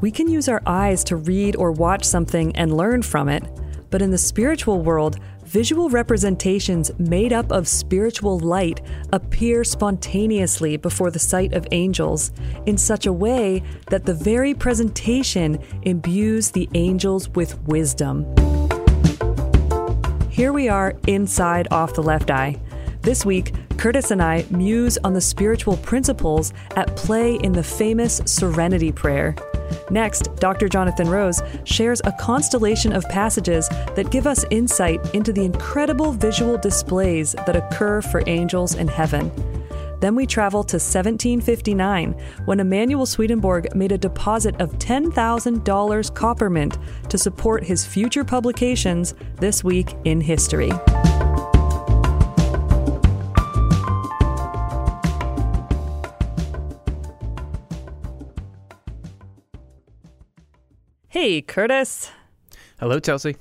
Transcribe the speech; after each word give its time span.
We 0.00 0.12
can 0.12 0.28
use 0.28 0.48
our 0.48 0.62
eyes 0.64 1.02
to 1.04 1.16
read 1.16 1.56
or 1.56 1.72
watch 1.72 2.04
something 2.04 2.54
and 2.54 2.76
learn 2.76 3.02
from 3.02 3.28
it, 3.28 3.42
but 3.90 4.00
in 4.00 4.12
the 4.12 4.18
spiritual 4.18 4.80
world, 4.80 5.18
visual 5.44 5.90
representations 5.90 6.92
made 7.00 7.32
up 7.32 7.50
of 7.50 7.66
spiritual 7.66 8.38
light 8.38 8.80
appear 9.12 9.64
spontaneously 9.64 10.76
before 10.76 11.10
the 11.10 11.18
sight 11.18 11.52
of 11.52 11.66
angels 11.72 12.30
in 12.66 12.78
such 12.78 13.06
a 13.06 13.12
way 13.12 13.60
that 13.90 14.06
the 14.06 14.14
very 14.14 14.54
presentation 14.54 15.58
imbues 15.82 16.52
the 16.52 16.68
angels 16.74 17.28
with 17.30 17.60
wisdom. 17.62 18.24
Here 20.30 20.52
we 20.52 20.68
are 20.68 20.94
inside 21.08 21.66
Off 21.72 21.94
the 21.94 22.04
Left 22.04 22.30
Eye. 22.30 22.60
This 23.02 23.26
week, 23.26 23.52
Curtis 23.78 24.10
and 24.10 24.20
I 24.20 24.44
muse 24.50 24.98
on 25.04 25.12
the 25.12 25.20
spiritual 25.20 25.76
principles 25.76 26.52
at 26.74 26.96
play 26.96 27.36
in 27.36 27.52
the 27.52 27.62
famous 27.62 28.20
Serenity 28.24 28.90
Prayer. 28.90 29.36
Next, 29.88 30.34
Dr. 30.36 30.68
Jonathan 30.68 31.08
Rose 31.08 31.40
shares 31.62 32.02
a 32.04 32.12
constellation 32.18 32.92
of 32.92 33.08
passages 33.08 33.68
that 33.94 34.10
give 34.10 34.26
us 34.26 34.44
insight 34.50 35.14
into 35.14 35.32
the 35.32 35.44
incredible 35.44 36.10
visual 36.10 36.58
displays 36.58 37.36
that 37.46 37.54
occur 37.54 38.02
for 38.02 38.24
angels 38.26 38.74
in 38.74 38.88
heaven. 38.88 39.30
Then 40.00 40.16
we 40.16 40.26
travel 40.26 40.64
to 40.64 40.76
1759 40.76 42.16
when 42.46 42.58
Emanuel 42.58 43.06
Swedenborg 43.06 43.74
made 43.76 43.92
a 43.92 43.98
deposit 43.98 44.60
of 44.60 44.72
$10,000 44.78 46.14
coppermint 46.14 46.78
to 47.10 47.16
support 47.16 47.62
his 47.62 47.86
future 47.86 48.24
publications 48.24 49.14
this 49.36 49.62
week 49.62 49.94
in 50.04 50.20
history. 50.20 50.72
Hey, 61.10 61.40
Curtis. 61.40 62.10
Hello, 62.78 63.00
Chelsea. 63.00 63.36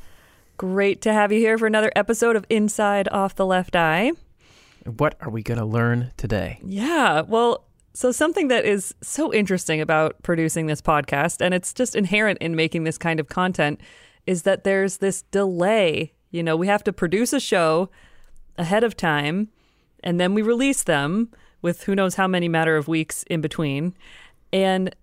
Great 0.56 1.02
to 1.02 1.12
have 1.12 1.34
you 1.34 1.40
here 1.40 1.58
for 1.58 1.68
another 1.68 1.92
episode 1.98 2.38
of 2.38 2.46
Inside 2.50 3.10
Off 3.10 3.36
the 3.36 3.46
Left 3.46 3.76
Eye. 3.76 4.14
What 4.86 5.16
are 5.20 5.30
we 5.30 5.44
going 5.44 5.60
to 5.60 5.66
learn 5.66 6.14
today? 6.16 6.62
Yeah, 6.64 7.24
well, 7.24 7.66
so 7.94 8.14
something 8.14 8.48
that 8.48 8.64
is 8.64 8.96
so 9.02 9.34
interesting 9.34 9.82
about 9.82 10.16
producing 10.24 10.68
this 10.68 10.82
podcast, 10.82 11.42
and 11.42 11.54
it's 11.54 11.74
just 11.74 11.94
inherent 11.94 12.38
in 12.38 12.56
making 12.56 12.86
this 12.86 12.98
kind 12.98 13.20
of 13.20 13.28
content, 13.28 13.82
is 14.26 14.44
that 14.44 14.64
there's 14.64 15.00
this 15.00 15.24
delay. 15.24 16.14
You 16.32 16.44
know, 16.44 16.56
we 16.56 16.68
have 16.68 16.86
to 16.86 16.94
produce 16.94 17.34
a 17.34 17.40
show 17.42 17.90
ahead 18.58 18.86
of 18.86 18.96
time, 18.96 19.50
and 20.06 20.22
then 20.22 20.34
we 20.34 20.42
release 20.42 20.84
them 20.84 21.32
with 21.62 21.84
who 21.84 21.96
knows 21.96 22.16
how 22.16 22.30
many 22.30 22.48
matter 22.48 22.78
of 22.78 22.88
weeks 22.88 23.24
in 23.24 23.42
between. 23.42 23.94
And 24.54 24.96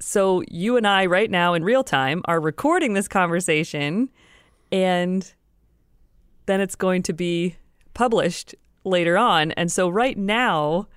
so 0.00 0.42
you 0.48 0.76
and 0.76 0.86
I 0.86 1.06
right 1.06 1.30
now 1.30 1.54
in 1.54 1.62
real 1.62 1.84
time 1.84 2.22
are 2.24 2.40
recording 2.40 2.94
this 2.94 3.06
conversation 3.06 4.08
and 4.72 5.32
then 6.46 6.60
it's 6.60 6.74
going 6.74 7.02
to 7.04 7.12
be 7.12 7.56
published 7.94 8.54
later 8.84 9.18
on. 9.18 9.52
And 9.52 9.70
so 9.70 9.88
right 9.88 10.16
now 10.16 10.88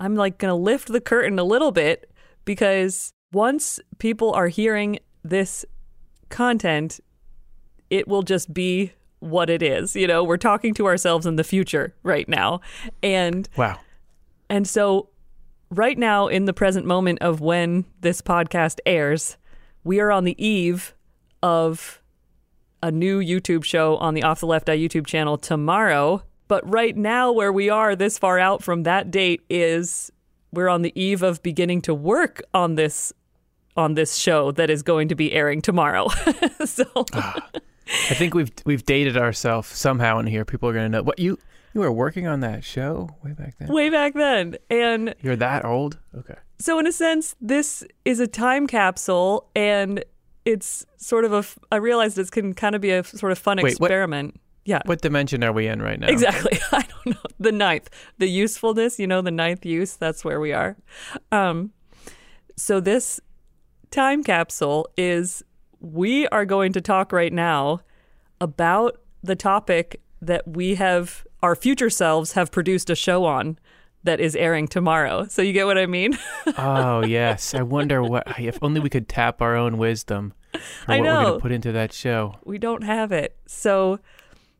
I'm 0.00 0.16
like 0.16 0.38
going 0.38 0.50
to 0.50 0.56
lift 0.56 0.88
the 0.88 1.00
curtain 1.00 1.38
a 1.38 1.44
little 1.44 1.70
bit 1.70 2.10
because 2.44 3.12
once 3.32 3.78
people 3.98 4.32
are 4.32 4.48
hearing 4.48 4.98
this 5.22 5.64
content, 6.28 7.00
it 7.90 8.08
will 8.08 8.22
just 8.22 8.52
be 8.52 8.92
what 9.20 9.48
it 9.48 9.62
is. 9.62 9.94
You 9.94 10.08
know, 10.08 10.24
we're 10.24 10.36
talking 10.36 10.74
to 10.74 10.86
ourselves 10.86 11.26
in 11.26 11.36
the 11.36 11.44
future 11.44 11.94
right 12.02 12.28
now. 12.28 12.60
And 13.02 13.48
wow. 13.56 13.78
And 14.50 14.66
so 14.66 15.08
right 15.72 15.98
now, 15.98 16.28
in 16.28 16.44
the 16.44 16.52
present 16.52 16.86
moment 16.86 17.20
of 17.20 17.40
when 17.40 17.84
this 18.00 18.20
podcast 18.20 18.78
airs, 18.84 19.36
we 19.84 20.00
are 20.00 20.12
on 20.12 20.24
the 20.24 20.44
eve 20.44 20.94
of 21.42 22.00
a 22.82 22.90
new 22.90 23.20
YouTube 23.20 23.64
show 23.64 23.96
on 23.96 24.14
the 24.14 24.22
Off 24.22 24.40
the 24.40 24.46
Left 24.46 24.68
Eye 24.68 24.76
YouTube 24.76 25.06
channel 25.06 25.38
tomorrow. 25.38 26.22
But 26.48 26.68
right 26.70 26.96
now, 26.96 27.32
where 27.32 27.52
we 27.52 27.70
are 27.70 27.96
this 27.96 28.18
far 28.18 28.38
out 28.38 28.62
from 28.62 28.82
that 28.82 29.10
date 29.10 29.42
is 29.48 30.10
we're 30.52 30.68
on 30.68 30.82
the 30.82 30.92
eve 31.00 31.22
of 31.22 31.42
beginning 31.42 31.80
to 31.82 31.94
work 31.94 32.42
on 32.52 32.74
this 32.74 33.12
on 33.74 33.94
this 33.94 34.16
show 34.16 34.52
that 34.52 34.68
is 34.68 34.82
going 34.82 35.08
to 35.08 35.14
be 35.14 35.32
airing 35.32 35.62
tomorrow. 35.62 36.08
so 36.66 36.84
ah, 37.14 37.48
I 38.10 38.14
think 38.14 38.34
we've 38.34 38.52
we've 38.66 38.84
dated 38.84 39.16
ourselves 39.16 39.68
somehow 39.68 40.18
in 40.18 40.26
here. 40.26 40.44
People 40.44 40.68
are 40.68 40.74
going 40.74 40.84
to 40.84 40.98
know 40.98 41.02
what 41.02 41.18
you 41.18 41.38
you 41.74 41.80
were 41.80 41.92
working 41.92 42.26
on 42.26 42.40
that 42.40 42.64
show 42.64 43.16
way 43.24 43.32
back 43.32 43.56
then. 43.58 43.68
Way 43.68 43.90
back 43.90 44.14
then. 44.14 44.56
And 44.70 45.14
you're 45.22 45.36
that 45.36 45.64
old? 45.64 45.98
Okay. 46.16 46.36
So 46.58 46.78
in 46.78 46.86
a 46.86 46.92
sense, 46.92 47.34
this 47.40 47.84
is 48.04 48.20
a 48.20 48.26
time 48.26 48.66
capsule 48.66 49.50
and 49.56 50.04
it's 50.44 50.86
sort 50.96 51.24
of 51.24 51.32
a 51.32 51.44
I 51.72 51.76
realized 51.76 52.16
this 52.16 52.30
can 52.30 52.54
kind 52.54 52.74
of 52.74 52.80
be 52.80 52.90
a 52.90 53.04
sort 53.04 53.32
of 53.32 53.38
fun 53.38 53.58
Wait, 53.62 53.72
experiment. 53.72 54.34
What, 54.34 54.40
yeah. 54.64 54.82
What 54.84 55.00
dimension 55.00 55.42
are 55.42 55.52
we 55.52 55.66
in 55.66 55.82
right 55.82 55.98
now? 55.98 56.08
Exactly. 56.08 56.58
I 56.72 56.82
don't 56.82 57.16
know. 57.16 57.30
The 57.40 57.52
ninth. 57.52 57.90
The 58.18 58.28
usefulness, 58.28 58.98
you 58.98 59.06
know, 59.06 59.22
the 59.22 59.30
ninth 59.30 59.64
use, 59.64 59.96
that's 59.96 60.24
where 60.24 60.40
we 60.40 60.52
are. 60.52 60.76
Um 61.30 61.72
so 62.56 62.80
this 62.80 63.20
time 63.90 64.22
capsule 64.22 64.88
is 64.96 65.42
we 65.80 66.28
are 66.28 66.44
going 66.44 66.72
to 66.72 66.80
talk 66.80 67.12
right 67.12 67.32
now 67.32 67.80
about 68.40 69.00
the 69.22 69.36
topic 69.36 70.00
that 70.20 70.46
we 70.46 70.76
have 70.76 71.26
our 71.42 71.56
future 71.56 71.90
selves 71.90 72.32
have 72.32 72.50
produced 72.50 72.90
a 72.90 72.94
show 72.94 73.24
on 73.24 73.58
that 74.04 74.20
is 74.20 74.34
airing 74.36 74.66
tomorrow. 74.68 75.26
So 75.28 75.42
you 75.42 75.52
get 75.52 75.66
what 75.66 75.78
I 75.78 75.86
mean? 75.86 76.18
oh 76.58 77.04
yes. 77.04 77.54
I 77.54 77.62
wonder 77.62 78.02
what 78.02 78.38
if 78.38 78.58
only 78.62 78.80
we 78.80 78.90
could 78.90 79.08
tap 79.08 79.40
our 79.40 79.56
own 79.56 79.78
wisdom 79.78 80.34
I 80.86 80.98
what 80.98 81.04
know. 81.04 81.14
we're 81.14 81.22
going 81.22 81.34
to 81.34 81.40
put 81.40 81.52
into 81.52 81.72
that 81.72 81.92
show. 81.92 82.36
We 82.44 82.58
don't 82.58 82.82
have 82.82 83.12
it. 83.12 83.36
So 83.46 84.00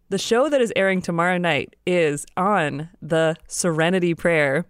the 0.09 0.19
show 0.19 0.49
that 0.49 0.61
is 0.61 0.73
airing 0.77 1.03
tomorrow 1.03 1.39
night 1.39 1.77
is 1.87 2.27
on 2.37 2.89
the 3.01 3.37
Serenity 3.47 4.15
Prayer. 4.15 4.67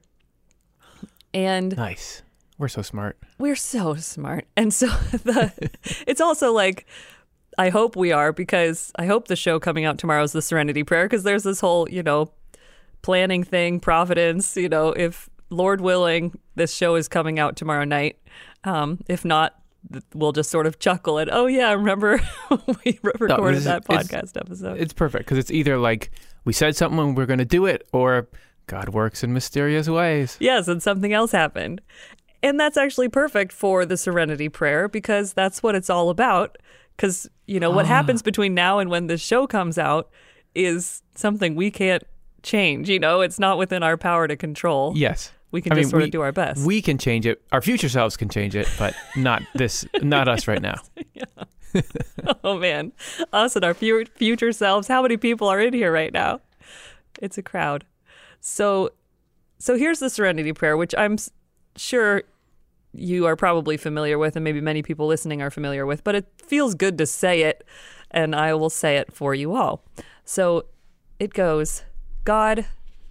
And 1.35 1.77
nice. 1.77 2.23
We're 2.59 2.69
so 2.69 2.83
smart. 2.83 3.19
We're 3.39 3.57
so 3.57 3.95
smart. 3.97 4.47
And 4.57 4.73
so 4.73 4.87
the 5.25 5.53
it's 6.07 6.21
also 6.21 6.53
like 6.53 6.87
I 7.59 7.69
hope 7.69 7.97
we 7.97 8.13
are 8.13 8.33
because 8.33 8.93
I 8.97 9.07
hope 9.07 9.29
the 9.29 9.37
show 9.37 9.61
coming 9.61 9.85
out 9.85 9.99
tomorrow 9.99 10.23
is 10.23 10.33
the 10.33 10.43
Serenity 10.43 10.83
Prayer 10.83 11.05
because 11.07 11.23
there's 11.23 11.43
this 11.43 11.61
whole, 11.61 11.89
you 11.89 12.03
know, 12.03 12.33
planning 13.03 13.45
thing, 13.45 13.81
providence, 13.81 14.57
you 14.57 14.69
know, 14.69 14.91
if 14.91 15.29
Lord 15.51 15.81
willing, 15.81 16.39
this 16.55 16.75
show 16.75 16.95
is 16.95 17.09
coming 17.09 17.39
out 17.39 17.57
tomorrow 17.57 17.85
night. 17.85 18.19
Um, 18.65 19.01
if 19.09 19.25
not, 19.25 19.61
we'll 20.15 20.33
just 20.33 20.51
sort 20.51 20.67
of 20.67 20.79
chuckle 20.79 21.19
at, 21.19 21.29
oh, 21.33 21.47
yeah, 21.47 21.73
remember 21.73 22.21
we 22.85 22.99
recorded 23.03 23.65
no, 23.65 23.71
that 23.71 23.85
podcast 23.85 24.23
it's, 24.23 24.37
episode. 24.37 24.81
It's 24.81 24.93
perfect 24.93 25.27
because 25.27 25.39
it's 25.39 25.51
either 25.51 25.79
like 25.79 26.11
we 26.45 26.53
said 26.53 26.77
something 26.77 26.99
and 26.99 27.17
we're 27.17 27.27
going 27.27 27.39
to 27.39 27.45
do 27.45 27.67
it 27.67 27.87
or 27.93 28.29
God 28.67 28.91
works 28.91 29.23
in 29.23 29.33
mysterious 29.33 29.89
ways. 29.89 30.37
Yes, 30.41 30.69
and 30.69 30.83
something 30.83 31.13
else 31.13 31.33
happened. 31.33 31.81
And 32.43 32.59
that's 32.59 32.77
actually 32.77 33.09
perfect 33.09 33.53
for 33.53 33.85
the 33.85 33.97
Serenity 33.97 34.49
Prayer 34.49 34.89
because 34.89 35.33
that's 35.33 35.63
what 35.63 35.75
it's 35.75 35.91
all 35.91 36.11
about 36.11 36.59
because 36.97 37.29
you 37.47 37.61
know 37.61 37.71
what 37.71 37.87
happens 37.87 38.23
ah. 38.23 38.25
between 38.25 38.55
now 38.55 38.79
and 38.79 38.91
when 38.91 39.07
the 39.07 39.19
show 39.19 39.47
comes 39.47 39.79
out 39.79 40.11
is 40.55 41.03
something 41.15 41.55
we 41.55 41.71
can't 41.71 42.03
change. 42.43 42.89
You 42.89 42.99
know, 42.99 43.21
it's 43.21 43.39
not 43.39 43.59
within 43.59 43.83
our 43.83 43.97
power 43.97 44.29
to 44.29 44.37
control. 44.37 44.93
Yes. 44.97 45.33
We 45.51 45.61
can 45.61 45.73
I 45.73 45.77
just 45.77 45.87
mean, 45.87 45.91
sort 45.91 46.01
we, 46.03 46.05
of 46.07 46.11
do 46.13 46.23
our 46.23 46.33
best. 46.33 46.65
We 46.65 46.81
can 46.81 46.97
change 46.97 47.27
it. 47.27 47.43
Our 47.53 47.61
future 47.61 47.89
selves 47.89 48.17
can 48.17 48.31
change 48.31 48.57
it, 48.57 48.67
but 48.79 48.95
not 49.17 49.43
this, 49.55 49.85
not 50.01 50.27
us 50.27 50.49
right 50.49 50.63
now. 50.63 50.77
oh 52.45 52.59
man, 52.59 52.93
us 53.33 53.55
and 53.55 53.65
our 53.65 53.75
future 53.75 54.53
selves. 54.53 54.89
How 54.89 55.03
many 55.03 55.19
people 55.19 55.49
are 55.49 55.61
in 55.61 55.75
here 55.75 55.93
right 55.93 56.13
now? 56.13 56.41
It's 57.21 57.37
a 57.37 57.43
crowd. 57.43 57.85
So, 58.41 58.91
so 59.59 59.77
here's 59.77 59.99
the 59.99 60.09
Serenity 60.09 60.53
Prayer, 60.55 60.77
which 60.77 60.95
I'm 60.97 61.19
sure 61.77 62.23
you 62.93 63.27
are 63.27 63.37
probably 63.37 63.77
familiar 63.77 64.19
with, 64.19 64.37
and 64.37 64.45
maybe 64.45 64.61
many 64.61 64.83
people 64.83 65.07
listening 65.07 65.41
are 65.43 65.51
familiar 65.51 65.87
with, 65.87 66.05
but 66.05 66.15
it 66.15 66.27
feels 66.37 66.75
good 66.75 66.99
to 66.99 67.07
say 67.07 67.43
it, 67.43 67.65
and 68.11 68.35
I 68.35 68.55
will 68.55 68.71
say 68.71 68.97
it 68.97 69.13
for 69.13 69.35
you 69.35 69.55
all. 69.55 69.85
So 70.25 70.67
it 71.19 71.33
goes 71.33 71.85
God, 72.25 72.67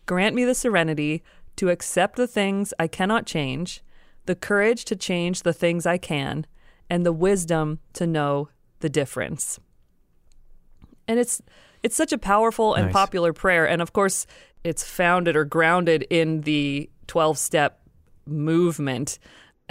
grant 0.05 0.35
me 0.35 0.45
the 0.45 0.55
serenity 0.55 1.23
to 1.57 1.69
accept 1.69 2.15
the 2.15 2.27
things 2.27 2.73
I 2.79 2.87
cannot 2.87 3.25
change, 3.25 3.81
the 4.25 4.35
courage 4.35 4.85
to 4.85 4.95
change 4.95 5.43
the 5.43 5.53
things 5.53 5.85
I 5.85 5.97
can, 5.97 6.45
and 6.89 7.05
the 7.05 7.13
wisdom 7.13 7.79
to 7.93 8.07
know 8.07 8.49
the 8.79 8.89
difference. 8.89 9.59
And 11.07 11.19
it's 11.19 11.41
it's 11.83 11.95
such 11.95 12.13
a 12.13 12.17
powerful 12.17 12.75
and 12.75 12.85
nice. 12.87 12.93
popular 12.93 13.33
prayer 13.33 13.67
and 13.67 13.81
of 13.81 13.91
course 13.91 14.27
it's 14.63 14.83
founded 14.83 15.35
or 15.35 15.43
grounded 15.43 16.05
in 16.09 16.41
the 16.41 16.89
12 17.07 17.37
step 17.37 17.81
movement 18.27 19.17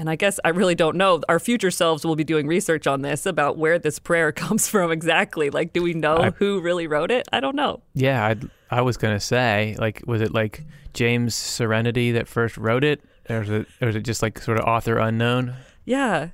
and 0.01 0.09
I 0.09 0.17
guess 0.17 0.41
I 0.47 0.49
really 0.49 0.75
don't 0.75 0.97
know. 0.97 1.21
Our 1.29 1.39
future 1.39 1.71
selves 1.71 2.07
will 2.07 2.17
be 2.17 2.25
doing 2.25 2.47
research 2.47 2.87
on 2.87 3.03
this 3.03 3.27
about 3.27 3.59
where 3.59 3.79
this 3.79 3.99
prayer 3.99 4.33
comes 4.45 4.67
from 4.67 4.91
exactly. 4.91 5.51
Like, 5.51 5.75
do 5.75 5.83
we 5.83 5.93
know 5.93 6.17
I, 6.17 6.31
who 6.31 6.63
really 6.63 6.87
wrote 6.87 7.11
it? 7.11 7.29
I 7.35 7.41
don't 7.41 7.55
know. 7.55 7.83
Yeah, 7.93 8.25
I, 8.25 8.37
I 8.79 8.81
was 8.81 8.97
gonna 8.97 9.21
say, 9.21 9.77
like, 9.79 10.03
was 10.07 10.23
it 10.23 10.33
like 10.33 10.65
James 10.95 11.35
Serenity 11.35 12.13
that 12.13 12.29
first 12.29 12.57
wrote 12.57 12.83
it, 12.83 13.03
or 13.29 13.41
was 13.41 13.51
it, 13.51 13.67
or 13.83 13.89
was 13.89 13.97
it 13.97 14.01
just 14.01 14.23
like 14.23 14.39
sort 14.39 14.59
of 14.59 14.65
author 14.65 14.97
unknown? 14.97 15.55
Yeah, 15.85 16.31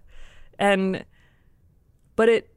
And 0.61 1.05
but 2.15 2.29
it 2.29 2.49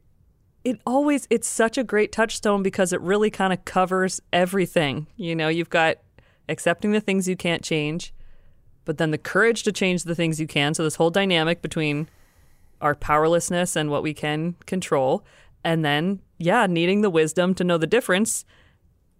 it 0.62 0.78
always 0.86 1.26
it's 1.28 1.48
such 1.48 1.76
a 1.76 1.82
great 1.82 2.12
touchstone 2.12 2.62
because 2.62 2.92
it 2.92 3.00
really 3.00 3.30
kind 3.30 3.52
of 3.52 3.64
covers 3.64 4.20
everything. 4.32 5.08
You 5.16 5.34
know, 5.34 5.48
you've 5.48 5.70
got 5.70 5.96
accepting 6.48 6.92
the 6.92 7.00
things 7.00 7.26
you 7.26 7.36
can't 7.36 7.64
change, 7.64 8.14
but 8.84 8.98
then 8.98 9.10
the 9.10 9.18
courage 9.18 9.62
to 9.64 9.72
change 9.72 10.04
the 10.04 10.14
things 10.14 10.40
you 10.40 10.46
can. 10.46 10.74
So 10.74 10.82
this 10.84 10.96
whole 10.96 11.10
dynamic 11.10 11.62
between 11.62 12.08
our 12.80 12.94
powerlessness 12.94 13.76
and 13.76 13.90
what 13.90 14.02
we 14.02 14.14
can 14.14 14.54
control, 14.66 15.24
and 15.62 15.84
then 15.84 16.20
yeah, 16.38 16.66
needing 16.66 17.02
the 17.02 17.10
wisdom 17.10 17.54
to 17.54 17.64
know 17.64 17.76
the 17.78 17.86
difference. 17.86 18.44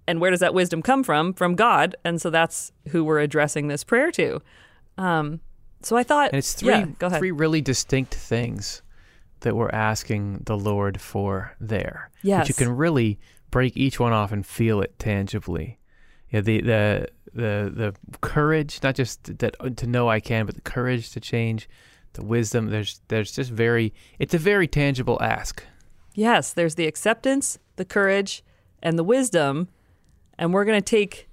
And 0.07 0.21
where 0.21 0.31
does 0.31 0.41
that 0.41 0.55
wisdom 0.55 0.83
come 0.83 1.05
from? 1.05 1.35
From 1.35 1.55
God. 1.55 1.95
And 2.05 2.21
so 2.21 2.31
that's 2.31 2.73
who 2.89 3.05
we're 3.05 3.21
addressing 3.21 3.69
this 3.69 3.85
prayer 3.85 4.11
to. 4.13 4.41
Um, 4.99 5.41
so 5.83 5.97
I 5.97 6.03
thought, 6.03 6.31
And 6.31 6.39
it's 6.39 6.55
three 6.55 6.71
yeah, 6.71 6.87
go 6.99 7.07
ahead. 7.07 7.19
three 7.21 7.31
really 7.31 7.61
distinct 7.61 8.15
things 8.15 8.83
that 9.41 9.55
we're 9.55 9.71
asking 9.71 10.43
the 10.47 10.57
Lord 10.57 11.01
for 11.01 11.55
there. 11.61 12.11
But 12.41 12.49
you 12.49 12.55
can 12.55 12.75
really 12.75 13.21
break 13.51 13.77
each 13.77 14.01
one 14.01 14.13
off 14.13 14.33
and 14.33 14.45
feel 14.45 14.81
it 14.81 14.99
tangibly. 14.99 15.79
Yeah, 16.31 16.41
the 16.41 16.61
the 16.61 17.09
the 17.35 17.73
the 17.75 18.19
courage, 18.21 18.81
not 18.83 18.95
just 18.95 19.39
that 19.39 19.57
uh, 19.61 19.71
to 19.71 19.87
know 19.87 20.09
I 20.09 20.21
can, 20.21 20.47
but 20.47 20.55
the 20.55 20.61
courage 20.61 21.11
to 21.13 21.21
change, 21.21 21.69
the 22.15 22.25
wisdom. 22.25 22.67
There's 22.67 23.01
there's 23.09 23.33
just 23.33 23.51
very 23.51 23.93
it's 24.19 24.35
a 24.35 24.39
very 24.39 24.67
tangible 24.67 25.19
ask. 25.21 25.65
Yes, 26.15 26.53
there's 26.53 26.75
the 26.75 26.87
acceptance, 26.87 27.59
the 27.77 27.85
courage, 27.85 28.43
and 28.83 28.99
the 28.99 29.05
wisdom. 29.05 29.69
And 30.39 30.53
we're 30.53 30.65
going 30.65 30.81
to 30.81 30.85
take 30.85 31.29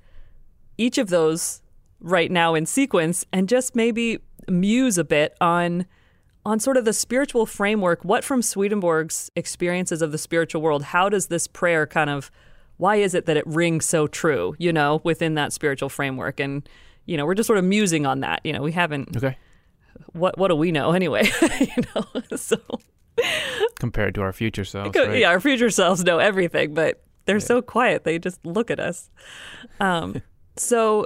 each 0.77 0.97
of 0.97 1.09
those 1.09 1.61
right 1.99 2.29
now 2.29 2.53
in 2.53 2.65
sequence 2.65 3.25
and 3.33 3.49
just 3.49 3.75
maybe 3.75 4.19
muse 4.47 4.97
a 4.97 5.03
bit 5.03 5.35
on 5.41 5.85
on 6.45 6.59
sort 6.59 6.77
of 6.77 6.85
the 6.85 6.94
spiritual 6.94 7.45
framework 7.45 8.05
what 8.05 8.23
from 8.23 8.41
Swedenborg's 8.41 9.31
experiences 9.35 10.01
of 10.01 10.11
the 10.11 10.17
spiritual 10.17 10.61
world 10.61 10.83
how 10.83 11.09
does 11.09 11.27
this 11.27 11.47
prayer 11.47 11.88
kind 11.88 12.09
of 12.09 12.31
why 12.77 12.95
is 12.95 13.13
it 13.13 13.25
that 13.25 13.38
it 13.38 13.45
rings 13.47 13.85
so 13.85 14.07
true 14.07 14.56
you 14.57 14.71
know 14.71 15.01
within 15.03 15.35
that 15.35 15.53
spiritual 15.53 15.89
framework 15.89 16.39
and 16.39 16.68
you 17.06 17.18
know 17.18 17.25
we're 17.25 17.35
just 17.35 17.47
sort 17.47 17.59
of 17.59 17.65
musing 17.65 18.06
on 18.06 18.21
that 18.21 18.41
you 18.44 18.53
know 18.53 18.62
we 18.62 18.71
haven't 18.71 19.18
Okay, 19.18 19.38
what 20.13 20.38
what 20.38 20.50
do 20.50 20.56
we 20.56 20.71
know 20.71 20.91
anyway 20.91 21.24
you 21.59 21.83
know 21.95 22.06
so 22.38 22.57
compared 23.79 24.15
to 24.15 24.21
our 24.21 24.33
future 24.33 24.65
selves. 24.65 24.97
Right? 24.97 25.19
Yeah, 25.19 25.29
our 25.29 25.39
future 25.39 25.69
selves 25.69 26.03
know 26.03 26.19
everything, 26.19 26.74
but 26.74 27.03
they're 27.25 27.39
so 27.39 27.62
quiet. 27.62 28.03
They 28.03 28.19
just 28.19 28.44
look 28.45 28.71
at 28.71 28.80
us. 28.80 29.09
Um, 29.80 30.21
so 30.56 31.06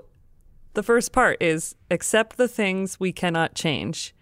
the 0.74 0.84
first 0.84 1.12
part 1.12 1.42
is 1.42 1.76
accept 1.90 2.38
the 2.38 2.48
things 2.48 3.00
we 3.00 3.12
cannot 3.12 3.56
change. 3.56 4.16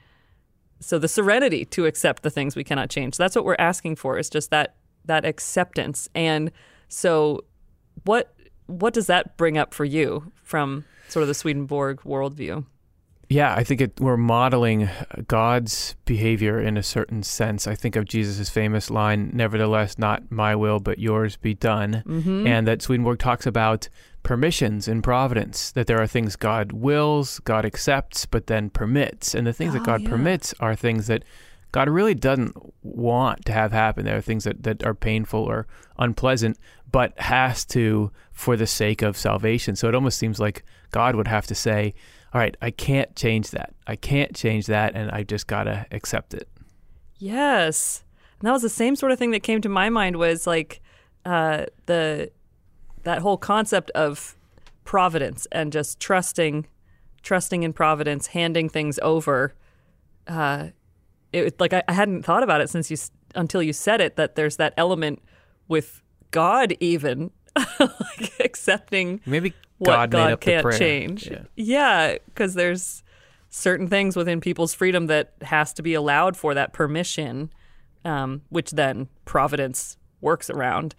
So 0.80 0.98
the 0.98 1.07
serenity 1.07 1.66
to 1.66 1.86
accept 1.86 2.24
the 2.24 2.30
things 2.30 2.56
we 2.56 2.63
cannot 2.63 2.90
change. 2.90 3.18
That's 3.18 3.36
what 3.36 3.45
we're 3.45 3.56
asking 3.60 3.98
for 3.98 4.18
is 4.18 4.30
just 4.30 4.50
that 4.52 4.75
that 5.06 5.25
acceptance. 5.25 6.07
And 6.16 6.52
so 6.90 7.46
what 8.04 8.34
what 8.66 8.94
does 8.94 9.08
that 9.08 9.38
bring 9.38 9.58
up 9.58 9.74
for 9.74 9.86
you 9.86 10.32
from 10.44 10.84
sort 11.08 11.22
of 11.22 11.28
the 11.28 11.34
Swedenborg 11.34 12.02
worldview? 12.02 12.66
Yeah, 13.32 13.54
I 13.56 13.64
think 13.64 13.80
it, 13.80 14.00
we're 14.00 14.18
modeling 14.18 14.90
God's 15.28 15.96
behavior 16.06 16.60
in 16.60 16.78
a 16.78 16.84
certain 16.84 17.22
sense. 17.22 17.68
I 17.68 17.76
think 17.76 17.96
of 17.96 18.06
Jesus' 18.06 18.50
famous 18.50 18.90
line, 18.90 19.30
"Nevertheless, 19.34 20.00
not 20.00 20.32
my 20.32 20.56
will, 20.56 20.80
but 20.80 20.98
yours 20.98 21.36
be 21.38 21.54
done," 21.54 22.04
Mm-hmm. 22.08 22.48
and 22.48 22.68
that 22.68 22.82
Swedenborg 22.82 23.20
talks 23.20 23.46
about 23.46 23.88
permissions 24.24 24.88
in 24.88 25.04
providence. 25.04 25.72
That 25.72 25.86
there 25.86 26.02
are 26.02 26.08
things 26.08 26.36
God 26.36 26.72
wills, 26.72 27.40
God 27.42 27.66
accepts, 27.66 28.26
but 28.26 28.48
then 28.48 28.72
permits, 28.72 29.36
and 29.36 29.46
the 29.46 29.54
things 29.54 29.74
that 29.74 29.84
Oh, 29.84 29.86
God 29.86 30.02
yeah. 30.02 30.10
permits 30.10 30.56
are 30.60 30.76
things 30.76 31.06
that 31.06 31.24
God 31.71 31.89
really 31.89 32.16
doesn't 32.16 32.56
want 32.83 33.45
to 33.45 33.51
have 33.51 33.71
happen. 33.71 34.06
There 34.06 34.18
are 34.18 34.21
things 34.21 34.44
that, 34.44 34.63
that 34.63 34.83
are 34.83 34.95
painful 34.95 35.42
or 35.42 35.68
unpleasant, 35.98 36.57
but 36.92 37.18
has 37.19 37.66
to 37.68 38.12
for 38.31 38.56
the 38.56 38.68
sake 38.68 39.01
of 39.01 39.16
salvation. 39.16 39.75
So 39.75 39.88
it 39.88 39.95
almost 39.95 40.18
seems 40.18 40.39
like 40.39 40.63
God 40.92 41.16
would 41.16 41.27
have 41.27 41.45
to 41.48 41.56
say, 41.56 41.94
all 42.33 42.42
right, 42.42 42.56
I 42.62 42.71
can't 42.71 43.16
change 43.16 43.51
that. 43.51 43.74
I 43.88 43.95
can't 43.95 44.36
change 44.36 44.68
that, 44.68 44.95
and 44.95 45.12
I 45.12 45.24
just 45.24 45.48
gotta 45.48 45.86
accept 45.92 46.33
it. 46.33 46.48
Yes. 47.18 48.04
And 48.39 48.48
that 48.48 48.54
was 48.54 48.62
the 48.62 48.69
same 48.69 48.95
sort 48.95 49.12
of 49.12 49.19
thing 49.19 49.31
that 49.31 49.42
came 49.42 49.62
to 49.62 49.69
my 49.69 49.89
mind 49.89 50.16
was 50.16 50.48
like 50.48 50.81
uh, 51.25 51.66
the 51.86 52.31
that 53.04 53.19
whole 53.19 53.38
concept 53.38 53.92
of 53.92 54.36
providence 54.83 55.48
and 55.51 55.71
just 55.71 56.00
trusting 56.00 56.68
trusting 57.21 57.63
in 57.63 57.74
providence, 57.74 58.27
handing 58.27 58.69
things 58.69 58.98
over. 59.01 59.54
Uh, 60.27 60.68
it 61.34 61.60
like 61.60 61.74
I, 61.74 61.84
I 61.88 61.94
hadn't 61.94 62.24
thought 62.24 62.44
about 62.44 62.62
it 62.62 62.70
since 62.70 62.90
you 62.90 62.98
until 63.36 63.62
you 63.62 63.74
said 63.74 64.02
it 64.02 64.16
that 64.16 64.36
there's 64.36 64.58
that 64.58 64.74
element 64.78 65.22
with 65.68 66.02
God 66.31 66.74
even 66.80 67.31
like 67.80 68.34
accepting 68.40 69.22
Maybe 69.26 69.54
what 69.78 69.88
God, 69.88 70.12
God, 70.12 70.31
up 70.34 70.42
can't 70.42 70.72
change. 70.74 71.30
Yeah. 71.30 71.44
Yeah, 71.56 72.18
because 72.26 72.54
there's 72.54 73.04
certain 73.50 73.88
things 73.88 74.16
within 74.16 74.42
people's 74.42 74.74
freedom 74.74 75.08
that 75.08 75.34
has 75.42 75.74
to 75.74 75.81
be 75.81 75.94
allowed 75.94 76.38
for 76.38 76.54
that 76.54 76.74
permission, 76.74 77.52
um, 78.06 78.42
which 78.50 78.72
then 78.72 79.08
providence 79.26 79.98
works 80.22 80.50
around. 80.50 80.96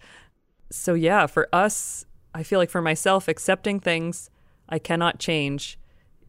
So 0.71 0.93
yeah, 0.93 1.27
for 1.27 1.47
us, 1.53 2.05
I 2.33 2.43
feel 2.43 2.59
like 2.59 2.69
for 2.69 2.81
myself, 2.81 3.27
accepting 3.27 3.79
things 3.79 4.29
I 4.67 4.79
cannot 4.79 5.19
change 5.19 5.77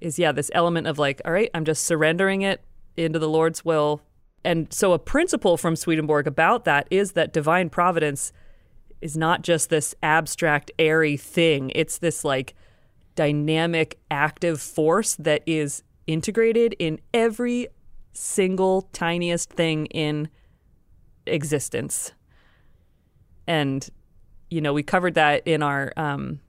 is 0.01 0.19
yeah 0.19 0.33
this 0.33 0.51
element 0.53 0.87
of 0.87 0.99
like, 0.99 1.21
all 1.25 1.33
right, 1.33 1.51
I'm 1.55 1.65
just 1.65 1.85
surrendering 1.85 2.43
it 2.43 2.63
into 2.97 3.19
the 3.19 3.29
Lord's 3.29 3.65
will. 3.65 4.03
And 4.45 4.73
so 4.73 4.93
a 4.93 4.99
principle 4.99 5.57
from 5.57 5.77
Swedenborg 5.77 6.27
about 6.27 6.65
that 6.65 6.89
is 6.91 7.13
that 7.13 7.33
divine 7.33 7.71
providence 7.71 8.33
is 9.01 9.17
not 9.17 9.43
just 9.43 9.71
this 9.71 9.95
abstract, 10.03 10.71
airy 10.79 11.17
thing. 11.17 11.71
It's 11.75 11.99
this 11.99 12.25
like 12.25 12.55
dynamic, 13.15 13.99
active 14.11 14.61
force 14.61 15.17
that 15.17 15.43
is 15.47 15.83
integrated 16.07 16.75
in 16.79 17.01
every 17.13 17.69
single 18.13 18.83
tiniest 18.93 19.51
thing 19.51 19.87
in 19.87 20.29
existence. 21.27 22.13
And, 23.47 23.89
you 24.51 24.61
know, 24.61 24.73
we 24.73 24.83
covered 24.83 25.15
that 25.15 25.47
in 25.47 25.63
our 25.63 25.93
um, 25.97 26.41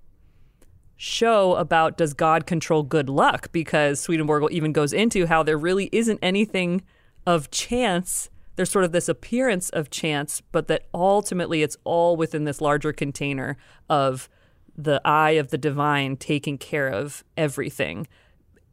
show 1.04 1.56
about 1.56 1.98
does 1.98 2.14
God 2.14 2.46
control 2.46 2.82
good 2.82 3.10
luck? 3.10 3.52
Because 3.52 4.00
Swedenborg 4.00 4.52
even 4.52 4.72
goes 4.72 4.94
into 4.94 5.26
how 5.26 5.44
there 5.44 5.58
really 5.58 5.90
isn't 5.92 6.20
anything 6.22 6.82
of 7.28 7.52
chance. 7.52 8.30
There's 8.56 8.70
sort 8.70 8.86
of 8.86 8.94
this 8.94 9.10
appearance 9.10 9.70
of 9.72 9.90
chance, 9.90 10.42
but 10.54 10.68
that 10.70 10.86
ultimately 10.94 11.62
it's 11.62 11.76
all 11.84 12.16
within 12.16 12.46
this 12.46 12.62
larger 12.62 12.94
container 12.94 13.58
of 13.90 14.30
the 14.78 15.02
eye 15.04 15.32
of 15.32 15.50
the 15.50 15.58
divine 15.58 16.16
taking 16.16 16.58
care 16.58 16.88
of 16.88 17.24
everything 17.36 18.08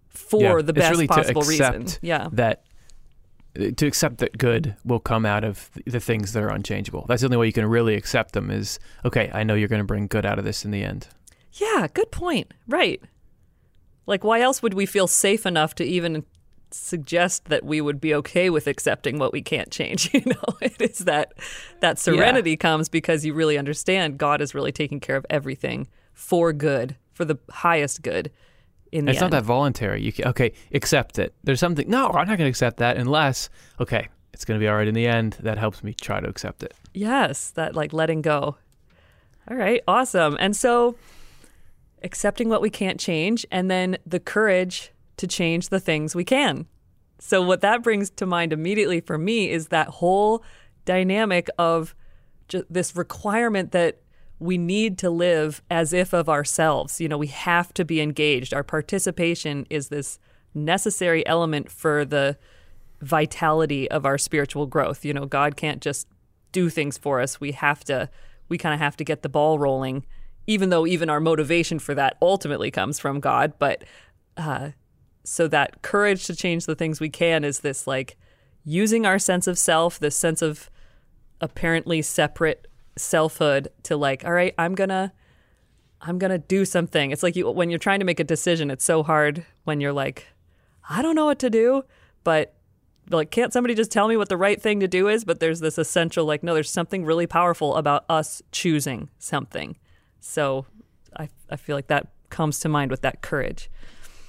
for 0.08 0.58
Yeah, 0.58 0.62
the 0.62 0.72
best 0.72 0.90
really 0.92 1.08
possible 1.08 1.42
reason. 1.42 1.88
Yeah. 2.00 2.28
That 2.32 2.62
to 3.76 3.86
accept 3.86 4.18
that 4.18 4.38
good 4.38 4.76
will 4.84 5.00
come 5.00 5.26
out 5.26 5.42
of 5.42 5.68
the 5.84 5.98
things 5.98 6.32
that 6.34 6.42
are 6.44 6.50
unchangeable. 6.50 7.06
That's 7.08 7.22
the 7.22 7.26
only 7.26 7.38
way 7.38 7.46
you 7.46 7.52
can 7.52 7.66
really 7.66 7.96
accept 7.96 8.34
them. 8.34 8.50
Is 8.52 8.78
okay. 9.04 9.30
I 9.34 9.42
know 9.42 9.54
you're 9.54 9.68
going 9.68 9.80
to 9.80 9.84
bring 9.84 10.06
good 10.06 10.24
out 10.24 10.38
of 10.38 10.44
this 10.44 10.64
in 10.64 10.70
the 10.70 10.84
end. 10.84 11.08
Yeah, 11.54 11.88
good 11.92 12.10
point. 12.10 12.52
Right. 12.68 13.02
Like, 14.06 14.24
why 14.24 14.40
else 14.40 14.62
would 14.62 14.74
we 14.74 14.86
feel 14.86 15.06
safe 15.06 15.46
enough 15.46 15.74
to 15.76 15.84
even 15.84 16.24
suggest 16.72 17.46
that 17.46 17.64
we 17.64 17.80
would 17.80 18.00
be 18.00 18.14
okay 18.14 18.48
with 18.48 18.66
accepting 18.66 19.18
what 19.18 19.32
we 19.32 19.42
can't 19.42 19.70
change? 19.70 20.10
You 20.14 20.22
know, 20.26 20.56
it 20.60 20.80
is 20.80 20.98
that 21.00 21.32
that 21.80 21.98
serenity 21.98 22.56
comes 22.56 22.88
because 22.88 23.24
you 23.24 23.34
really 23.34 23.58
understand 23.58 24.18
God 24.18 24.40
is 24.40 24.54
really 24.54 24.72
taking 24.72 25.00
care 25.00 25.16
of 25.16 25.26
everything 25.30 25.88
for 26.12 26.52
good, 26.52 26.96
for 27.12 27.24
the 27.24 27.38
highest 27.50 28.02
good. 28.02 28.30
In 28.92 29.04
the 29.04 29.12
It's 29.12 29.22
end. 29.22 29.30
not 29.30 29.36
that 29.38 29.44
voluntary. 29.44 30.02
You 30.02 30.12
can, 30.12 30.26
okay, 30.28 30.52
accept 30.74 31.20
it. 31.20 31.32
There's 31.44 31.60
something. 31.60 31.88
No, 31.88 32.08
I'm 32.08 32.26
not 32.26 32.38
going 32.38 32.38
to 32.38 32.46
accept 32.46 32.78
that 32.78 32.96
unless 32.96 33.48
okay, 33.78 34.08
it's 34.32 34.44
going 34.44 34.58
to 34.58 34.62
be 34.62 34.66
all 34.68 34.74
right 34.74 34.88
in 34.88 34.94
the 34.94 35.06
end. 35.06 35.36
That 35.40 35.58
helps 35.58 35.84
me 35.84 35.94
try 35.94 36.18
to 36.18 36.28
accept 36.28 36.64
it. 36.64 36.74
Yes, 36.92 37.50
that 37.52 37.76
like 37.76 37.92
letting 37.92 38.20
go. 38.20 38.56
All 39.48 39.56
right, 39.56 39.80
awesome. 39.86 40.36
And 40.40 40.56
so 40.56 40.96
accepting 42.02 42.48
what 42.48 42.62
we 42.62 42.70
can't 42.70 42.98
change 42.98 43.46
and 43.50 43.70
then 43.70 43.98
the 44.06 44.20
courage 44.20 44.92
to 45.16 45.26
change 45.26 45.68
the 45.68 45.80
things 45.80 46.14
we 46.14 46.24
can. 46.24 46.66
So 47.18 47.42
what 47.42 47.60
that 47.60 47.82
brings 47.82 48.10
to 48.10 48.26
mind 48.26 48.52
immediately 48.52 49.00
for 49.00 49.18
me 49.18 49.50
is 49.50 49.68
that 49.68 49.88
whole 49.88 50.42
dynamic 50.84 51.48
of 51.58 51.94
this 52.68 52.96
requirement 52.96 53.72
that 53.72 54.00
we 54.38 54.56
need 54.56 54.96
to 54.98 55.10
live 55.10 55.62
as 55.70 55.92
if 55.92 56.14
of 56.14 56.28
ourselves. 56.28 57.00
You 57.00 57.08
know, 57.08 57.18
we 57.18 57.26
have 57.26 57.74
to 57.74 57.84
be 57.84 58.00
engaged. 58.00 58.54
Our 58.54 58.64
participation 58.64 59.66
is 59.68 59.88
this 59.88 60.18
necessary 60.54 61.26
element 61.26 61.70
for 61.70 62.04
the 62.04 62.38
vitality 63.02 63.90
of 63.90 64.06
our 64.06 64.16
spiritual 64.18 64.66
growth. 64.66 65.04
You 65.04 65.12
know, 65.12 65.26
God 65.26 65.56
can't 65.56 65.80
just 65.82 66.08
do 66.52 66.70
things 66.70 66.96
for 66.98 67.20
us. 67.20 67.40
We 67.40 67.52
have 67.52 67.84
to 67.84 68.08
we 68.48 68.58
kind 68.58 68.74
of 68.74 68.80
have 68.80 68.96
to 68.96 69.04
get 69.04 69.22
the 69.22 69.28
ball 69.28 69.58
rolling 69.58 70.04
even 70.50 70.68
though 70.68 70.84
even 70.84 71.08
our 71.08 71.20
motivation 71.20 71.78
for 71.78 71.94
that 71.94 72.16
ultimately 72.20 72.72
comes 72.72 72.98
from 72.98 73.20
God, 73.20 73.52
but 73.58 73.84
uh 74.36 74.70
so 75.22 75.46
that 75.46 75.82
courage 75.82 76.26
to 76.26 76.34
change 76.34 76.66
the 76.66 76.74
things 76.74 76.98
we 76.98 77.08
can 77.08 77.44
is 77.44 77.60
this 77.60 77.86
like 77.86 78.16
using 78.64 79.06
our 79.06 79.18
sense 79.18 79.46
of 79.46 79.58
self, 79.58 79.98
this 80.00 80.16
sense 80.16 80.42
of 80.42 80.68
apparently 81.40 82.02
separate 82.02 82.66
selfhood 82.96 83.68
to 83.84 83.96
like, 83.96 84.24
all 84.24 84.32
right, 84.32 84.54
I'm 84.58 84.74
to 84.88 85.12
I'm 86.00 86.18
to 86.18 86.38
do 86.38 86.64
something. 86.64 87.12
It's 87.12 87.22
like 87.22 87.36
you 87.36 87.48
when 87.48 87.70
you're 87.70 87.78
trying 87.78 88.00
to 88.00 88.06
make 88.06 88.18
a 88.18 88.24
decision, 88.24 88.72
it's 88.72 88.84
so 88.84 89.04
hard 89.04 89.46
when 89.64 89.80
you're 89.80 89.92
like, 89.92 90.26
I 90.88 91.00
don't 91.00 91.14
know 91.14 91.26
what 91.26 91.38
to 91.40 91.50
do, 91.50 91.84
but 92.24 92.56
like 93.08 93.30
can't 93.30 93.52
somebody 93.52 93.74
just 93.74 93.92
tell 93.92 94.08
me 94.08 94.16
what 94.16 94.28
the 94.28 94.36
right 94.36 94.60
thing 94.60 94.78
to 94.78 94.86
do 94.86 95.08
is 95.08 95.24
but 95.24 95.40
there's 95.40 95.58
this 95.58 95.78
essential 95.78 96.24
like 96.26 96.44
no 96.44 96.54
there's 96.54 96.70
something 96.70 97.04
really 97.04 97.26
powerful 97.26 97.74
about 97.74 98.04
us 98.08 98.40
choosing 98.52 99.08
something 99.18 99.76
so 100.20 100.66
i 101.16 101.28
i 101.50 101.56
feel 101.56 101.76
like 101.76 101.88
that 101.88 102.08
comes 102.28 102.60
to 102.60 102.68
mind 102.68 102.90
with 102.90 103.00
that 103.02 103.20
courage 103.22 103.68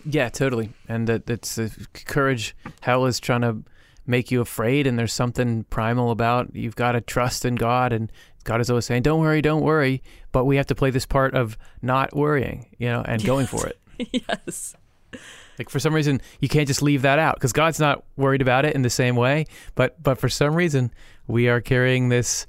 Yeah, 0.05 0.29
totally. 0.29 0.71
And 0.87 1.07
that 1.07 1.29
it's 1.29 1.57
uh, 1.57 1.69
courage. 2.05 2.55
Hell 2.81 3.05
is 3.05 3.19
trying 3.19 3.41
to 3.41 3.63
make 4.05 4.31
you 4.31 4.41
afraid, 4.41 4.87
and 4.87 4.97
there's 4.97 5.13
something 5.13 5.63
primal 5.65 6.11
about 6.11 6.55
you've 6.55 6.75
got 6.75 6.93
to 6.93 7.01
trust 7.01 7.45
in 7.45 7.55
God, 7.55 7.93
and 7.93 8.11
God 8.43 8.61
is 8.61 8.69
always 8.69 8.85
saying, 8.85 9.03
"Don't 9.03 9.19
worry, 9.19 9.41
don't 9.41 9.61
worry." 9.61 10.01
But 10.31 10.45
we 10.45 10.57
have 10.57 10.67
to 10.67 10.75
play 10.75 10.89
this 10.89 11.05
part 11.05 11.35
of 11.35 11.57
not 11.81 12.15
worrying, 12.15 12.67
you 12.77 12.87
know, 12.87 13.03
and 13.05 13.23
going 13.23 13.47
for 13.47 13.67
it. 13.67 13.77
yes 14.11 14.75
Like 15.59 15.69
for 15.69 15.79
some 15.79 15.93
reason, 15.93 16.21
you 16.39 16.49
can't 16.49 16.67
just 16.67 16.81
leave 16.81 17.03
that 17.03 17.19
out 17.19 17.35
because 17.35 17.53
God's 17.53 17.79
not 17.79 18.03
worried 18.15 18.41
about 18.41 18.65
it 18.65 18.73
in 18.73 18.81
the 18.81 18.89
same 18.89 19.15
way. 19.15 19.45
But 19.75 20.01
but 20.01 20.17
for 20.17 20.29
some 20.29 20.55
reason, 20.55 20.91
we 21.27 21.47
are 21.49 21.61
carrying 21.61 22.09
this 22.09 22.47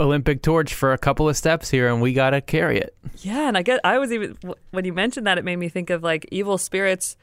Olympic 0.00 0.42
torch 0.42 0.74
for 0.74 0.92
a 0.92 0.98
couple 0.98 1.28
of 1.28 1.36
steps 1.36 1.70
here, 1.70 1.88
and 1.88 2.00
we 2.00 2.12
got 2.12 2.30
to 2.30 2.40
carry 2.40 2.78
it. 2.78 2.96
Yeah, 3.18 3.48
and 3.48 3.56
I 3.56 3.62
get 3.62 3.80
I 3.84 3.98
was 3.98 4.12
even 4.12 4.36
when 4.70 4.84
you 4.84 4.92
mentioned 4.92 5.26
that 5.26 5.38
it 5.38 5.44
made 5.44 5.56
me 5.56 5.68
think 5.68 5.90
of 5.90 6.02
like 6.02 6.26
evil 6.30 6.58
spirits 6.58 7.16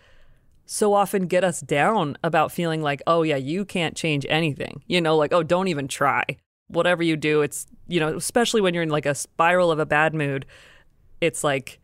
so 0.66 0.94
often 0.94 1.28
get 1.28 1.44
us 1.44 1.62
down 1.62 2.18
about 2.24 2.52
feeling 2.52 2.82
like, 2.82 3.02
"Oh 3.08 3.22
yeah, 3.24 3.38
you 3.38 3.66
can't 3.66 3.96
change 3.96 4.26
anything." 4.30 4.84
You 4.88 5.02
know, 5.02 5.16
like, 5.16 5.32
"Oh, 5.34 5.44
don't 5.44 5.68
even 5.68 5.88
try." 5.88 6.24
Whatever 6.68 7.04
you 7.04 7.16
do, 7.16 7.42
it's, 7.42 7.68
you 7.88 8.00
know, 8.00 8.16
especially 8.16 8.60
when 8.60 8.74
you're 8.74 8.84
in 8.84 8.90
like 8.90 9.06
a 9.06 9.14
spiral 9.14 9.72
of 9.72 9.80
a 9.80 9.86
bad 9.86 10.14
mood, 10.14 10.46
it's 11.22 11.44
like 11.44 11.80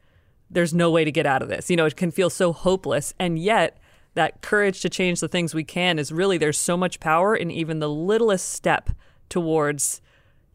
there's 0.49 0.73
no 0.73 0.91
way 0.91 1.05
to 1.05 1.11
get 1.11 1.25
out 1.25 1.41
of 1.41 1.49
this. 1.49 1.69
You 1.69 1.75
know, 1.77 1.85
it 1.85 1.95
can 1.95 2.11
feel 2.11 2.29
so 2.29 2.51
hopeless, 2.51 3.13
and 3.19 3.37
yet 3.39 3.77
that 4.13 4.41
courage 4.41 4.81
to 4.81 4.89
change 4.89 5.19
the 5.19 5.27
things 5.27 5.53
we 5.53 5.63
can 5.63 5.97
is 5.97 6.11
really 6.11 6.37
there's 6.37 6.57
so 6.57 6.75
much 6.75 6.99
power 6.99 7.35
in 7.35 7.49
even 7.49 7.79
the 7.79 7.89
littlest 7.89 8.49
step 8.49 8.89
towards 9.29 10.01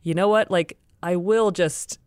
you 0.06 0.14
know 0.14 0.28
what? 0.28 0.50
Like, 0.50 0.78
I 1.02 1.16
will 1.16 1.50
just 1.50 1.98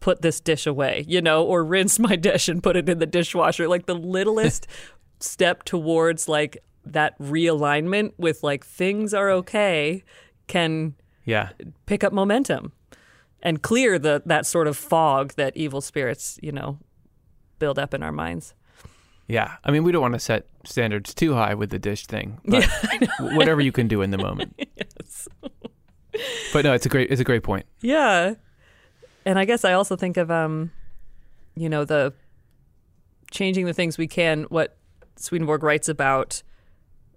put 0.00 0.22
this 0.22 0.38
dish 0.40 0.64
away, 0.66 1.04
you 1.08 1.20
know, 1.20 1.44
or 1.44 1.64
rinse 1.64 1.98
my 1.98 2.14
dish 2.28 2.48
and 2.48 2.62
put 2.62 2.76
it 2.76 2.88
in 2.88 2.98
the 3.00 3.06
dishwasher. 3.06 3.66
Like, 3.68 3.86
the 3.86 3.94
littlest 3.96 4.66
step 5.20 5.64
towards 5.64 6.28
like 6.28 6.58
that 6.86 7.18
realignment 7.18 8.12
with 8.16 8.42
like 8.44 8.64
things 8.64 9.12
are 9.12 9.30
okay 9.30 10.04
can 10.46 10.94
Yeah, 11.24 11.50
pick 11.86 12.04
up 12.04 12.12
momentum 12.12 12.72
and 13.42 13.60
clear 13.62 13.98
the 13.98 14.22
that 14.26 14.46
sort 14.46 14.68
of 14.68 14.76
fog 14.76 15.34
that 15.34 15.56
evil 15.56 15.80
spirits, 15.80 16.38
you 16.42 16.52
know, 16.52 16.78
build 17.58 17.78
up 17.78 17.92
in 17.92 18.02
our 18.04 18.12
minds. 18.12 18.54
yeah. 19.26 19.56
I 19.64 19.70
mean, 19.72 19.82
we 19.84 19.90
don't 19.92 20.00
want 20.02 20.14
to 20.14 20.20
set 20.20 20.46
standards 20.64 21.12
too 21.12 21.34
high 21.34 21.54
with 21.54 21.70
the 21.70 21.78
dish 21.78 22.06
thing, 22.06 22.38
but 22.46 22.64
whatever 23.20 23.60
you 23.60 23.72
can 23.72 23.88
do 23.88 24.00
in 24.02 24.10
the 24.12 24.18
moment. 24.18 24.54
yes. 24.76 25.28
But 26.52 26.64
no, 26.64 26.72
it's 26.72 26.86
a 26.86 26.88
great 26.88 27.10
it's 27.10 27.20
a 27.20 27.24
great 27.24 27.42
point. 27.42 27.66
Yeah. 27.80 28.34
And 29.26 29.38
I 29.38 29.44
guess 29.44 29.64
I 29.64 29.72
also 29.74 29.96
think 29.96 30.16
of 30.16 30.30
um 30.30 30.70
you 31.56 31.68
know 31.68 31.84
the 31.84 32.12
changing 33.30 33.66
the 33.66 33.74
things 33.74 33.98
we 33.98 34.06
can 34.08 34.44
what 34.44 34.76
Swedenborg 35.16 35.62
writes 35.62 35.88
about 35.88 36.42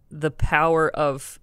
the 0.09 0.31
power 0.31 0.89
of 0.89 1.39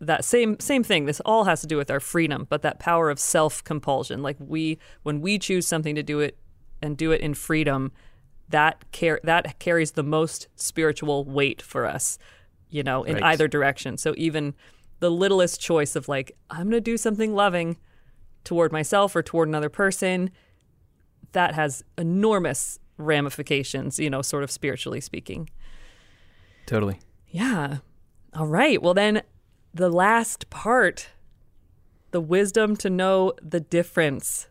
that 0.00 0.24
same 0.24 0.58
same 0.58 0.82
thing 0.82 1.04
this 1.06 1.20
all 1.20 1.44
has 1.44 1.60
to 1.60 1.66
do 1.66 1.76
with 1.76 1.90
our 1.90 2.00
freedom 2.00 2.46
but 2.50 2.62
that 2.62 2.78
power 2.80 3.08
of 3.08 3.18
self-compulsion 3.20 4.20
like 4.22 4.36
we 4.40 4.78
when 5.04 5.20
we 5.20 5.38
choose 5.38 5.66
something 5.68 5.94
to 5.94 6.02
do 6.02 6.18
it 6.18 6.36
and 6.82 6.96
do 6.96 7.12
it 7.12 7.20
in 7.20 7.32
freedom 7.32 7.92
that 8.48 8.84
car- 8.92 9.20
that 9.22 9.58
carries 9.60 9.92
the 9.92 10.02
most 10.02 10.48
spiritual 10.56 11.24
weight 11.24 11.62
for 11.62 11.86
us 11.86 12.18
you 12.68 12.82
know 12.82 13.04
in 13.04 13.14
Right. 13.14 13.22
either 13.22 13.46
direction 13.46 13.96
so 13.96 14.12
even 14.16 14.54
the 15.00 15.10
littlest 15.10 15.60
choice 15.60 15.96
of 15.96 16.08
like 16.08 16.36
i'm 16.50 16.64
going 16.64 16.70
to 16.72 16.80
do 16.80 16.96
something 16.96 17.34
loving 17.34 17.76
toward 18.44 18.72
myself 18.72 19.14
or 19.16 19.22
toward 19.22 19.48
another 19.48 19.68
person 19.68 20.30
that 21.32 21.54
has 21.54 21.82
enormous 21.98 22.78
ramifications 22.96 23.98
you 23.98 24.08
know 24.10 24.22
sort 24.22 24.42
of 24.42 24.50
spiritually 24.50 25.00
speaking 25.00 25.48
Totally. 26.66 26.98
yeah 27.28 27.78
all 28.34 28.46
right 28.46 28.80
well 28.80 28.94
then 28.94 29.22
the 29.72 29.90
last 29.90 30.48
part 30.50 31.08
the 32.12 32.20
wisdom 32.20 32.76
to 32.76 32.88
know 32.88 33.32
the 33.42 33.60
difference 33.60 34.48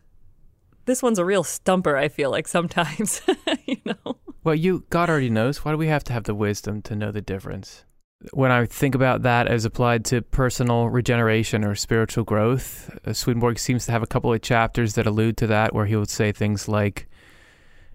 this 0.84 1.02
one's 1.02 1.18
a 1.18 1.24
real 1.24 1.42
stumper 1.42 1.96
i 1.96 2.08
feel 2.08 2.30
like 2.30 2.46
sometimes 2.46 3.22
you 3.66 3.78
know 3.86 4.16
Well, 4.44 4.54
you 4.54 4.84
God 4.90 5.08
already 5.08 5.30
knows. 5.30 5.64
Why 5.64 5.72
do 5.72 5.78
we 5.78 5.86
have 5.86 6.04
to 6.04 6.12
have 6.12 6.24
the 6.24 6.34
wisdom 6.34 6.82
to 6.82 6.94
know 6.94 7.10
the 7.10 7.22
difference? 7.22 7.86
When 8.32 8.50
I 8.50 8.64
think 8.66 8.94
about 8.94 9.22
that 9.22 9.48
as 9.48 9.64
applied 9.64 10.04
to 10.06 10.22
personal 10.22 10.88
regeneration 10.88 11.64
or 11.64 11.74
spiritual 11.74 12.24
growth, 12.24 12.90
uh, 13.06 13.12
Swedenborg 13.12 13.58
seems 13.58 13.86
to 13.86 13.92
have 13.92 14.02
a 14.02 14.06
couple 14.06 14.32
of 14.32 14.40
chapters 14.40 14.94
that 14.94 15.06
allude 15.06 15.36
to 15.38 15.46
that, 15.48 15.74
where 15.74 15.86
he 15.86 15.96
would 15.96 16.10
say 16.10 16.32
things 16.32 16.66
like, 16.68 17.06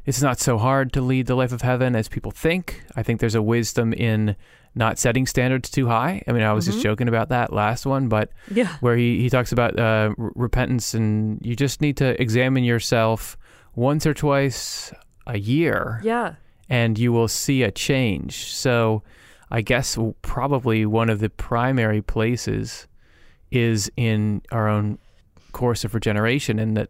"It's 0.05 0.21
not 0.21 0.39
so 0.39 0.57
hard 0.57 0.93
to 0.93 1.01
lead 1.01 1.25
the 1.25 1.35
life 1.35 1.51
of 1.51 1.61
heaven 1.61 1.95
as 1.95 2.07
people 2.07 2.31
think." 2.31 2.83
I 2.95 3.03
think 3.03 3.19
there's 3.19 3.35
a 3.35 3.41
wisdom 3.41 3.91
in 3.93 4.35
not 4.75 4.99
setting 4.99 5.25
standards 5.25 5.69
too 5.69 5.87
high. 5.87 6.21
I 6.27 6.31
mean, 6.31 6.43
I 6.43 6.53
was 6.53 6.67
just 6.67 6.81
joking 6.81 7.07
about 7.07 7.29
that 7.29 7.51
last 7.51 7.85
one, 7.87 8.07
but 8.07 8.29
yeah 8.51 8.77
where 8.81 8.95
he, 8.95 9.19
he 9.21 9.29
talks 9.29 9.51
about 9.51 9.79
uh, 9.79 10.13
r- 10.17 10.31
repentance 10.35 10.93
and 10.93 11.43
you 11.43 11.55
just 11.55 11.81
need 11.81 11.97
to 11.97 12.21
examine 12.21 12.63
yourself 12.63 13.35
once 13.75 14.05
or 14.05 14.13
twice 14.13 14.93
a 15.25 15.39
year 15.39 15.99
yeah 16.03 16.35
and 16.69 16.99
you 16.99 17.11
will 17.11 17.27
see 17.27 17.63
a 17.63 17.71
change. 17.71 18.53
So 18.53 19.01
I 19.51 19.61
guess 19.61 19.97
probably 20.21 20.85
one 20.85 21.09
of 21.09 21.19
the 21.19 21.29
primary 21.29 22.01
places 22.01 22.87
is 23.51 23.91
in 23.97 24.41
our 24.51 24.67
own 24.67 24.99
course 25.51 25.83
of 25.83 25.93
regeneration 25.95 26.59
and 26.59 26.77
that 26.77 26.89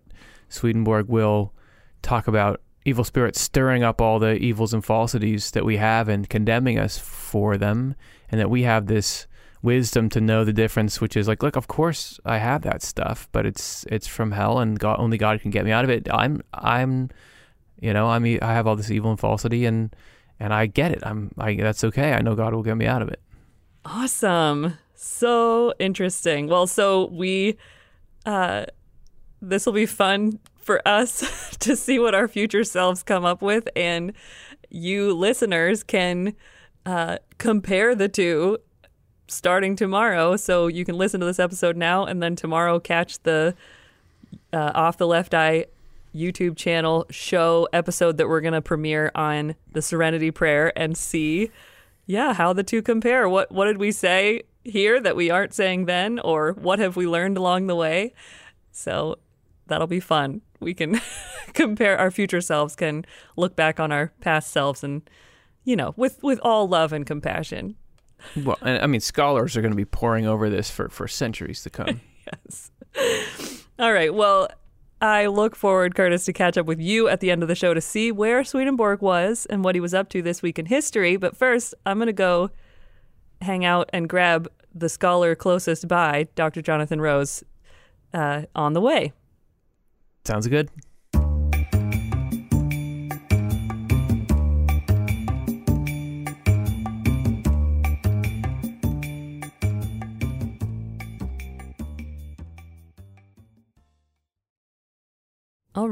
Swedenborg 0.50 1.08
will 1.08 1.54
talk 2.02 2.28
about 2.28 2.62
evil 2.86 3.04
spirits 3.04 3.40
stirring 3.40 3.84
up 3.84 4.02
all 4.02 4.20
the 4.20 4.36
evils 4.36 4.74
and 4.74 4.84
falsities 4.84 5.52
that 5.52 5.66
we 5.66 5.78
have 5.78 6.10
and 6.10 6.30
condemning 6.30 6.80
us 6.80 6.98
for 6.98 7.58
them 7.58 7.96
and 8.32 8.40
that 8.40 8.50
we 8.50 8.64
have 8.64 8.88
this 8.88 9.28
wisdom 9.62 10.08
to 10.08 10.22
know 10.22 10.46
the 10.46 10.54
difference 10.54 11.02
which 11.02 11.18
is 11.18 11.28
like 11.28 11.44
look 11.44 11.58
of 11.58 11.68
course 11.68 12.20
I 12.26 12.38
have 12.38 12.62
that 12.62 12.82
stuff 12.82 13.28
but 13.34 13.46
it's 13.46 13.86
it's 13.90 14.08
from 14.08 14.32
hell 14.32 14.60
and 14.60 14.80
God 14.80 14.98
only 15.00 15.18
God 15.18 15.42
can 15.42 15.52
get 15.52 15.66
me 15.66 15.72
out 15.72 15.84
of 15.84 15.90
it. 15.90 16.08
I'm 16.12 16.42
I'm 16.54 17.10
you 17.80 17.94
know 17.94 18.08
I 18.08 18.20
mean 18.20 18.40
I 18.42 18.54
have 18.54 18.68
all 18.68 18.76
this 18.76 18.92
evil 18.92 19.12
and 19.12 19.20
falsity 19.20 19.66
and 19.66 19.94
and 20.40 20.54
I 20.54 20.66
get 20.66 20.92
it. 20.92 21.00
I'm 21.04 21.32
I 21.38 21.56
that's 21.56 21.84
okay. 21.84 22.14
I 22.14 22.22
know 22.22 22.36
God 22.36 22.54
will 22.54 22.64
get 22.64 22.78
me 22.78 22.86
out 22.86 23.02
of 23.02 23.10
it. 23.10 23.20
Awesome. 23.86 24.78
So 24.96 25.74
interesting. 25.80 26.48
Well, 26.48 26.68
so 26.68 27.06
we 27.08 27.58
uh 28.26 28.66
this 29.42 29.66
will 29.66 29.74
be 29.74 29.86
fun 29.86 30.40
for 30.58 30.86
us 30.88 31.56
to 31.60 31.76
see 31.76 32.00
what 32.00 32.14
our 32.14 32.28
future 32.28 32.64
selves 32.64 33.04
come 33.04 33.26
up 33.26 33.42
with. 33.42 33.68
And 33.76 34.14
you 34.70 35.14
listeners 35.14 35.84
can 35.84 36.36
uh 36.86 37.18
compare 37.38 37.96
the 37.96 38.10
two 38.10 38.58
starting 39.28 39.76
tomorrow. 39.76 40.36
So 40.38 40.68
you 40.68 40.86
can 40.86 40.98
listen 40.98 41.20
to 41.20 41.26
this 41.26 41.40
episode 41.40 41.78
now 41.78 42.06
and 42.06 42.22
then 42.22 42.36
tomorrow 42.36 42.80
catch 42.80 43.20
the 43.24 43.56
uh, 44.54 44.72
off 44.74 44.98
the 44.98 45.08
left 45.08 45.34
eye 45.34 45.66
YouTube 46.14 46.58
channel 46.58 47.06
show 47.10 47.68
episode 47.74 48.18
that 48.18 48.28
we're 48.28 48.42
going 48.42 48.54
to 48.54 48.62
premiere 48.62 49.12
on 49.16 49.56
the 49.72 49.82
Serenity 49.82 50.32
Prayer 50.32 50.78
and 50.78 50.98
see 50.98 51.52
yeah, 52.10 52.34
how 52.34 52.54
the 52.54 52.64
two 52.64 52.82
compare. 52.82 53.30
What 53.30 53.52
what 53.52 53.66
did 53.66 53.78
we 53.78 53.92
say 53.92 54.42
here 54.64 55.00
that 55.00 55.16
we 55.16 55.30
aren't 55.30 55.54
saying 55.54 55.86
then 55.86 56.18
or 56.20 56.54
what 56.54 56.80
have 56.80 56.96
we 56.96 57.06
learned 57.06 57.38
along 57.38 57.68
the 57.68 57.76
way? 57.76 58.14
So 58.72 59.20
that'll 59.68 59.86
be 59.86 60.00
fun. 60.00 60.42
We 60.60 60.74
can 60.74 61.00
compare 61.54 62.00
our 62.00 62.10
future 62.10 62.42
selves 62.42 62.76
can 62.76 63.06
look 63.38 63.56
back 63.56 63.80
on 63.80 63.92
our 63.92 64.12
past 64.22 64.50
selves 64.50 64.84
and 64.84 65.08
you 65.64 65.76
know, 65.76 65.94
with 65.98 66.24
with 66.24 66.40
all 66.42 66.68
love 66.68 66.94
and 66.94 67.06
compassion. 67.06 67.76
well 68.36 68.58
and 68.62 68.82
I 68.82 68.88
mean 68.88 69.02
scholars 69.02 69.56
are 69.56 69.62
going 69.62 69.72
to 69.72 69.78
be 69.78 69.86
poring 69.86 70.26
over 70.26 70.50
this 70.50 70.72
for 70.72 70.90
for 70.90 71.08
centuries 71.08 71.62
to 71.62 71.70
come 71.70 72.02
Yes. 72.26 72.72
All 73.78 73.94
right. 73.94 74.14
Well, 74.14 74.50
I 75.02 75.28
look 75.28 75.56
forward, 75.56 75.96
Curtis, 75.96 76.26
to 76.26 76.34
catch 76.34 76.58
up 76.58 76.66
with 76.66 76.80
you 76.80 77.08
at 77.08 77.22
the 77.22 77.32
end 77.32 77.42
of 77.42 77.48
the 77.48 77.56
show 77.56 77.74
to 77.74 77.82
see 77.82 78.12
where 78.12 78.44
Swedenborg 78.44 79.02
was 79.02 79.46
and 79.46 79.64
what 79.64 79.76
he 79.76 79.82
was 79.82 79.94
up 79.94 80.10
to 80.10 80.22
this 80.22 80.42
week 80.42 80.60
in 80.60 80.66
history. 80.66 81.16
But 81.16 81.38
first, 81.38 81.74
I'm 81.86 81.98
going 81.98 82.08
to 82.08 82.14
go 82.14 82.52
hang 83.42 83.64
out 83.64 83.90
and 83.94 84.10
grab 84.10 84.52
the 84.76 84.90
scholar 84.90 85.36
closest 85.36 85.88
by, 85.88 86.28
Dr. 86.36 86.62
Jonathan 86.62 87.00
Rose, 87.00 87.44
uh, 88.14 88.44
on 88.56 88.74
the 88.74 88.82
way. 88.82 89.14
sounds 90.26 90.48
good 90.48 90.70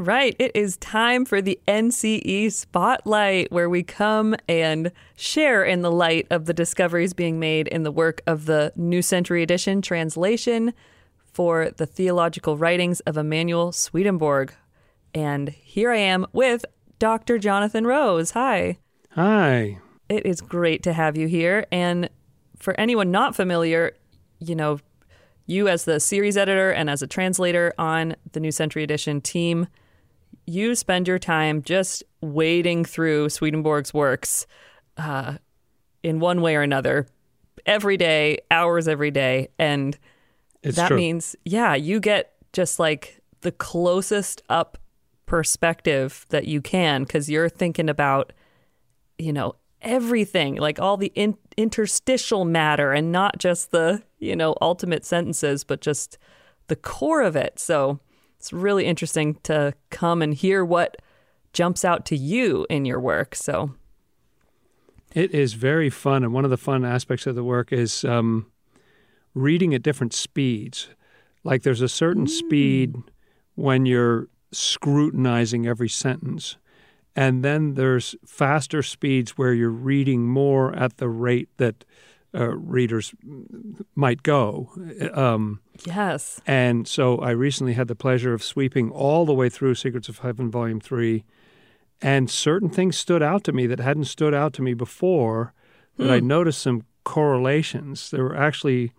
right, 0.08 0.38
it 0.40 0.52
is 0.56 0.78
time 0.78 1.26
for 1.26 1.42
the 1.42 1.60
NCE 1.68 2.52
Spotlight, 2.54 3.52
where 3.52 3.70
we 3.70 3.84
come 3.84 4.36
and 4.48 4.90
share 5.18 5.66
in 5.66 5.82
the 5.82 5.92
light 5.92 6.26
of 6.30 6.46
the 6.46 6.54
discoveries 6.54 7.14
being 7.14 7.40
made 7.40 7.68
in 7.68 7.84
the 7.84 7.92
work 7.92 8.22
of 8.26 8.46
the 8.46 8.72
New 8.78 9.02
Century 9.02 9.44
Edition 9.44 9.82
translation 9.82 10.74
for 11.34 11.72
the 11.72 11.86
theological 11.86 12.56
writings 12.56 13.02
of 13.02 13.18
Emanuel 13.18 13.74
Swedenborg. 13.74 14.54
And 15.14 15.50
here 15.50 15.92
I 15.92 15.98
am 15.98 16.26
with 16.32 16.64
Dr. 17.00 17.38
Jonathan 17.38 17.86
Rose. 17.86 18.32
Hi. 18.32 18.78
Hi. 19.12 19.80
It 20.08 20.26
is 20.26 20.40
great 20.40 20.84
to 20.84 20.94
have 20.94 21.18
you 21.18 21.28
here. 21.28 21.66
And 21.70 22.10
for 22.58 22.80
anyone 22.80 23.12
not 23.12 23.36
familiar, 23.36 23.92
you 24.40 24.56
know, 24.56 24.80
you 25.46 25.68
as 25.68 25.84
the 25.84 26.00
series 26.00 26.38
editor 26.38 26.72
and 26.72 26.90
as 26.90 27.02
a 27.02 27.08
translator 27.08 27.74
on 27.78 28.16
the 28.32 28.40
New 28.40 28.52
Century 28.52 28.84
Edition 28.84 29.20
team, 29.20 29.68
you 30.48 30.74
spend 30.74 31.08
your 31.08 31.20
time 31.20 31.62
just 31.62 32.04
wading 32.22 32.86
through 32.86 33.30
Swedenborg's 33.30 33.94
works 33.94 34.48
uh, 34.96 35.36
in 36.02 36.20
one 36.20 36.42
way 36.42 36.56
or 36.56 36.62
another 36.62 37.06
every 37.66 37.98
day, 37.98 38.40
hours 38.50 38.88
every 38.88 39.12
day. 39.12 39.50
And 39.60 39.98
It's 40.64 40.78
that 40.78 40.88
true. 40.88 40.98
means, 40.98 41.36
yeah, 41.44 41.76
you 41.76 42.00
get 42.00 42.34
just 42.54 42.80
like 42.80 43.20
the 43.42 43.52
closest 43.52 44.42
up 44.50 44.78
perspective 45.26 46.26
that 46.30 46.48
you 46.48 46.62
can 46.62 47.04
because 47.04 47.30
you're 47.30 47.50
thinking 47.50 47.90
about, 47.90 48.32
you 49.18 49.34
know, 49.34 49.56
everything, 49.82 50.56
like 50.56 50.80
all 50.80 50.96
the 50.96 51.12
in- 51.14 51.38
interstitial 51.58 52.46
matter 52.46 52.94
and 52.94 53.12
not 53.12 53.38
just 53.38 53.72
the, 53.72 54.02
you 54.20 54.36
know, 54.36 54.56
ultimate 54.62 55.04
sentences, 55.06 55.66
but 55.66 55.82
just 55.82 56.18
the 56.68 56.76
core 56.76 57.22
of 57.22 57.36
it. 57.36 57.60
So 57.60 58.00
it's 58.40 58.54
really 58.54 58.86
interesting 58.86 59.36
to 59.44 59.74
come 59.90 60.22
and 60.22 60.34
hear 60.34 60.64
what 60.64 60.98
jumps 61.54 61.84
out 61.84 62.06
to 62.06 62.16
you 62.16 62.66
in 62.70 62.86
your 62.86 63.00
work. 63.00 63.36
So, 63.36 63.72
It 65.14 65.34
is 65.34 65.54
very 65.54 65.90
fun, 65.90 66.24
and 66.24 66.34
one 66.34 66.44
of 66.44 66.52
the 66.52 66.58
fun 66.58 66.86
aspects 66.86 67.26
of 67.26 67.36
the 67.36 67.44
work 67.44 67.74
is 67.74 68.04
um, 68.06 68.52
reading 69.34 69.74
at 69.74 69.82
different 69.82 70.14
speeds. 70.14 70.90
Like 71.44 71.64
there's 71.64 71.82
a 71.82 71.90
certain 71.90 72.28
speed 72.28 72.96
when 73.56 73.86
you're 73.86 74.28
scrutinizing 74.52 75.66
every 75.66 75.90
sentence, 75.90 76.58
and 77.16 77.44
then 77.44 77.74
there's 77.74 78.16
faster 78.26 78.84
speeds 78.84 79.38
where 79.38 79.54
you're 79.54 79.70
reading 79.70 80.28
more 80.28 80.76
at 80.76 80.98
the 80.98 81.10
rate 81.10 81.50
that 81.58 81.86
uh, 82.34 82.56
readers 82.56 83.14
might 83.96 84.24
go. 84.24 84.70
Um, 85.14 85.62
yes. 85.86 86.42
And 86.46 86.88
so 86.88 87.18
I 87.18 87.32
recently 87.32 87.74
had 87.74 87.88
the 87.88 87.96
pleasure 87.96 88.34
of 88.34 88.44
sweeping 88.44 88.92
all 88.92 89.26
the 89.26 89.34
way 89.34 89.50
through 89.50 89.76
Secrets 89.76 90.10
of 90.10 90.20
Heaven, 90.20 90.52
Volume 90.52 90.80
3. 90.80 91.24
And 92.02 92.30
certain 92.30 92.70
things 92.70 92.98
stood 92.98 93.24
out 93.24 93.44
to 93.46 93.52
me 93.52 93.66
that 93.68 93.80
hadn't 93.80 94.06
stood 94.06 94.34
out 94.34 94.54
to 94.54 94.62
me 94.62 94.74
before, 94.74 95.54
that 95.98 96.12
I 96.12 96.20
noticed 96.20 96.62
some 96.62 96.84
correlations. 97.04 98.12
There 98.12 98.24
were 98.24 98.36
actually 98.36 98.92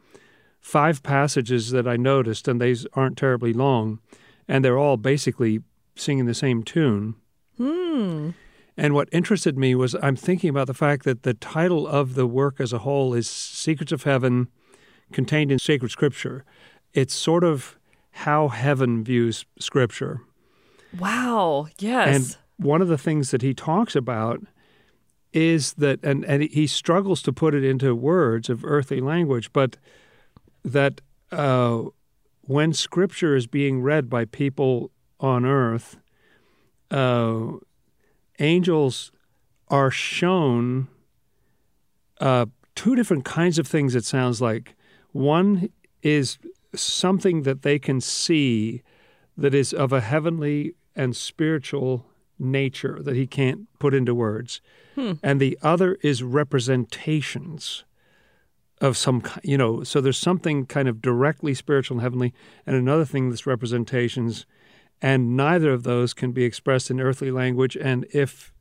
five 0.61 1.03
passages 1.03 1.71
that 1.71 1.87
I 1.87 1.97
noticed, 1.97 2.49
and 2.49 2.61
these 2.61 2.87
aren't 2.95 3.17
terribly 3.17 3.53
long, 3.53 4.01
and 4.49 4.65
they're 4.65 4.79
all 4.79 4.97
basically 4.97 5.61
singing 5.95 6.27
the 6.27 6.35
same 6.35 6.63
tune. 6.65 7.15
Hmm. 7.57 8.31
And 8.79 8.95
what 8.95 9.09
interested 9.11 9.59
me 9.59 9.75
was 9.75 9.97
I'm 10.01 10.15
thinking 10.15 10.49
about 10.49 10.69
the 10.69 10.75
fact 10.75 11.05
that 11.05 11.25
the 11.25 11.35
title 11.35 11.85
of 11.85 12.15
the 12.15 12.29
work 12.29 12.61
as 12.61 12.73
a 12.73 12.79
whole 12.79 13.13
is 13.13 13.29
Secrets 13.29 13.91
of 13.91 14.05
Heaven 14.05 14.47
contained 15.13 15.51
in 15.51 15.59
sacred 15.59 15.91
scripture. 15.91 16.45
It's 16.95 17.13
sort 17.13 17.43
of 17.43 17.77
how 18.13 18.47
heaven 18.49 19.03
views 19.03 19.45
scripture. 19.59 20.21
Wow. 20.97 21.67
Yes. 21.81 22.17
And 22.17 22.37
one 22.57 22.81
of 22.81 22.87
the 22.87 22.97
things 22.97 23.33
that 23.33 23.43
he 23.43 23.53
talks 23.53 23.97
about 23.97 24.41
is 25.33 25.73
that, 25.75 25.99
and, 26.05 26.25
and 26.25 26.45
he 26.45 26.69
struggles 26.69 27.21
to 27.23 27.33
put 27.33 27.55
it 27.55 27.65
into 27.65 27.97
words 27.97 28.49
of 28.49 28.65
earthly 28.65 29.01
language, 29.01 29.53
but 29.53 29.77
that 30.65 31.01
uh, 31.33 31.83
when 32.43 32.73
scripture 32.73 33.35
is 33.35 33.49
being 33.49 33.83
read 33.83 34.09
by 34.09 34.25
people 34.25 34.93
on 35.19 35.45
earth, 35.45 35.97
uh, 36.93 37.59
angels 38.39 39.11
are 39.69 39.91
shown 39.91 40.89
uh, 42.21 42.47
two 42.75 42.95
different 42.97 43.25
kinds 43.25 43.59
of 43.59 43.67
things, 43.67 43.95
it 43.95 44.05
sounds 44.05 44.41
like. 44.41 44.75
One 45.13 45.71
is 46.03 46.39
something 46.75 47.43
that 47.43 47.63
they 47.63 47.79
can 47.79 48.01
see 48.01 48.83
that 49.37 49.55
is 49.55 49.73
of 49.73 49.93
a 49.93 50.01
heavenly 50.01 50.75
and 50.97 51.15
spiritual 51.15 52.07
nature 52.39 52.99
that 53.03 53.15
he 53.17 53.27
can't 53.27 53.67
put 53.79 53.95
into 53.95 54.15
words. 54.15 54.61
And 55.23 55.41
the 55.41 55.57
other 55.63 55.97
is 56.03 56.25
representations 56.25 57.85
of 58.81 58.97
some, 58.97 59.21
ki- 59.21 59.41
you 59.45 59.57
know, 59.57 59.85
so 59.85 60.01
there's 60.01 60.19
something 60.19 60.67
kind 60.67 60.89
of 60.89 61.01
directly 61.01 61.55
spiritual 61.55 61.97
and 61.99 62.03
heavenly, 62.03 62.35
and 62.67 62.75
another 62.75 63.05
thing 63.05 63.31
that's 63.31 63.47
representations. 63.47 64.45
And 65.01 65.37
neither 65.37 65.73
of 65.73 65.85
those 65.85 66.13
can 66.15 66.33
be 66.33 66.45
expressed 66.45 66.91
in 66.91 67.01
earthly 67.01 67.31
language. 67.31 67.77
And 67.77 68.07
if 68.13 68.53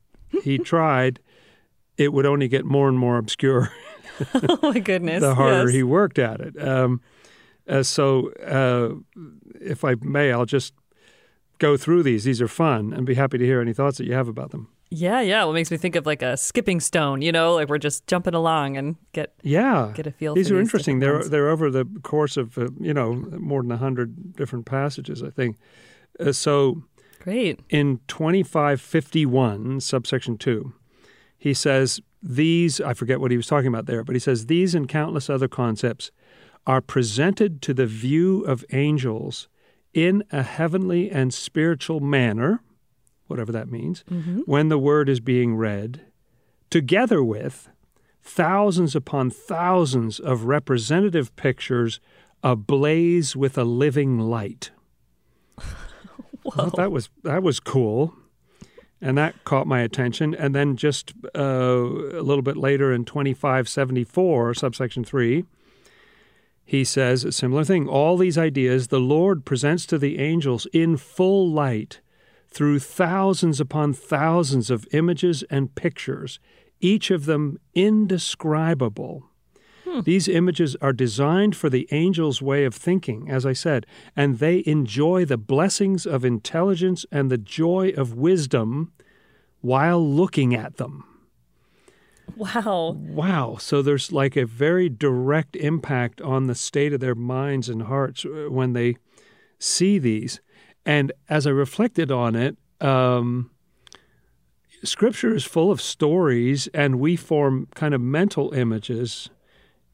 he 0.42 0.58
tried, 0.72 1.20
it 1.96 2.12
would 2.12 2.26
only 2.26 2.48
get 2.48 2.64
more 2.64 2.88
and 2.88 2.98
more 2.98 3.18
obscure 3.18 3.72
oh 4.34 4.58
my 4.62 4.78
goodness. 4.78 5.20
the 5.20 5.34
harder 5.34 5.66
yes. 5.66 5.74
he 5.74 5.82
worked 5.82 6.18
at 6.18 6.40
it. 6.40 6.60
Um, 6.60 7.00
uh, 7.68 7.82
so, 7.82 8.30
uh, 8.44 8.94
if 9.60 9.84
I 9.84 9.94
may, 10.00 10.32
I'll 10.32 10.46
just 10.46 10.72
go 11.58 11.76
through 11.76 12.02
these. 12.02 12.24
These 12.24 12.40
are 12.40 12.48
fun, 12.48 12.92
and 12.92 13.04
be 13.06 13.14
happy 13.14 13.38
to 13.38 13.44
hear 13.44 13.60
any 13.60 13.72
thoughts 13.72 13.98
that 13.98 14.06
you 14.06 14.14
have 14.14 14.26
about 14.26 14.50
them. 14.50 14.68
Yeah, 14.90 15.20
yeah. 15.20 15.40
Well, 15.40 15.50
it 15.50 15.54
makes 15.54 15.70
me 15.70 15.76
think 15.76 15.96
of 15.96 16.06
like 16.06 16.22
a 16.22 16.36
skipping 16.36 16.80
stone, 16.80 17.20
you 17.20 17.30
know, 17.30 17.54
like 17.54 17.68
we're 17.68 17.76
just 17.78 18.06
jumping 18.06 18.34
along 18.34 18.78
and 18.78 18.96
get 19.12 19.34
Yeah, 19.42 19.92
get 19.94 20.06
a 20.06 20.10
feel. 20.10 20.34
these 20.34 20.50
are 20.50 20.58
interesting. 20.58 21.00
They're 21.00 21.14
ones. 21.18 21.30
they're 21.30 21.50
over 21.50 21.70
the 21.70 21.84
course 22.02 22.38
of 22.38 22.56
uh, 22.56 22.68
you 22.80 22.94
know 22.94 23.12
more 23.38 23.62
than 23.62 23.70
a 23.70 23.76
hundred 23.76 24.34
different 24.34 24.64
passages, 24.64 25.22
I 25.22 25.28
think. 25.30 25.58
Uh, 26.20 26.32
so 26.32 26.82
great. 27.20 27.60
in 27.68 28.00
twenty 28.08 28.42
five 28.42 28.80
fifty 28.80 29.24
one, 29.26 29.80
subsection 29.80 30.36
two, 30.38 30.72
he 31.38 31.54
says 31.54 32.00
these. 32.22 32.80
I 32.80 32.94
forget 32.94 33.20
what 33.20 33.30
he 33.30 33.36
was 33.36 33.46
talking 33.46 33.68
about 33.68 33.86
there, 33.86 34.02
but 34.04 34.14
he 34.14 34.20
says 34.20 34.46
these 34.46 34.74
and 34.74 34.88
countless 34.88 35.30
other 35.30 35.48
concepts 35.48 36.10
are 36.66 36.80
presented 36.80 37.62
to 37.62 37.72
the 37.72 37.86
view 37.86 38.42
of 38.44 38.64
angels 38.72 39.48
in 39.94 40.22
a 40.30 40.42
heavenly 40.42 41.10
and 41.10 41.32
spiritual 41.32 41.98
manner, 42.00 42.62
whatever 43.26 43.50
that 43.52 43.70
means, 43.70 44.04
when 44.44 44.68
the 44.68 44.78
word 44.78 45.08
is 45.08 45.18
being 45.20 45.56
read, 45.56 46.02
together 46.68 47.24
with 47.24 47.70
thousands 48.22 48.94
upon 48.94 49.30
thousands 49.30 50.20
of 50.20 50.44
representative 50.44 51.34
pictures 51.36 52.00
ablaze 52.42 53.34
with 53.34 53.56
a 53.56 53.64
living 53.64 54.18
light. 54.18 54.70
Thought 56.44 56.76
that 56.76 56.90
was 56.90 57.10
that 57.22 57.42
was 57.42 57.60
cool, 57.60 58.14
and 59.00 59.16
that 59.18 59.44
caught 59.44 59.66
my 59.66 59.80
attention. 59.80 60.34
And 60.34 60.54
then 60.54 60.76
just 60.76 61.12
uh, 61.34 61.40
a 61.40 62.22
little 62.22 62.42
bit 62.42 62.56
later 62.56 62.92
in 62.92 63.04
twenty 63.04 63.34
five 63.34 63.68
seventy 63.68 64.04
four, 64.04 64.54
subsection 64.54 65.04
three, 65.04 65.44
he 66.64 66.84
says 66.84 67.24
a 67.24 67.32
similar 67.32 67.64
thing. 67.64 67.88
All 67.88 68.16
these 68.16 68.38
ideas 68.38 68.88
the 68.88 69.00
Lord 69.00 69.44
presents 69.44 69.86
to 69.86 69.98
the 69.98 70.18
angels 70.18 70.66
in 70.72 70.96
full 70.96 71.50
light 71.50 72.00
through 72.50 72.78
thousands 72.78 73.60
upon 73.60 73.92
thousands 73.92 74.70
of 74.70 74.86
images 74.92 75.44
and 75.50 75.74
pictures, 75.74 76.40
each 76.80 77.10
of 77.10 77.26
them 77.26 77.58
indescribable. 77.74 79.24
These 80.02 80.28
images 80.28 80.76
are 80.80 80.92
designed 80.92 81.56
for 81.56 81.68
the 81.68 81.90
angel's 81.90 82.40
way 82.40 82.64
of 82.64 82.74
thinking, 82.74 83.30
as 83.30 83.44
I 83.44 83.52
said, 83.52 83.86
and 84.16 84.38
they 84.38 84.62
enjoy 84.66 85.24
the 85.24 85.36
blessings 85.36 86.06
of 86.06 86.24
intelligence 86.24 87.04
and 87.10 87.30
the 87.30 87.38
joy 87.38 87.92
of 87.96 88.14
wisdom 88.14 88.92
while 89.60 90.04
looking 90.06 90.54
at 90.54 90.76
them. 90.76 91.04
Wow. 92.36 92.96
Wow. 92.96 93.56
So 93.58 93.82
there's 93.82 94.12
like 94.12 94.36
a 94.36 94.46
very 94.46 94.88
direct 94.88 95.56
impact 95.56 96.20
on 96.20 96.46
the 96.46 96.54
state 96.54 96.92
of 96.92 97.00
their 97.00 97.14
minds 97.14 97.68
and 97.68 97.82
hearts 97.82 98.24
uh, 98.24 98.46
when 98.48 98.74
they 98.74 98.96
see 99.58 99.98
these. 99.98 100.40
And 100.86 101.12
as 101.28 101.46
I 101.46 101.50
reflected 101.50 102.12
on 102.12 102.36
it, 102.36 102.56
um, 102.80 103.50
scripture 104.84 105.34
is 105.34 105.44
full 105.44 105.70
of 105.70 105.80
stories, 105.80 106.68
and 106.68 107.00
we 107.00 107.16
form 107.16 107.66
kind 107.74 107.94
of 107.94 108.00
mental 108.00 108.52
images 108.54 109.30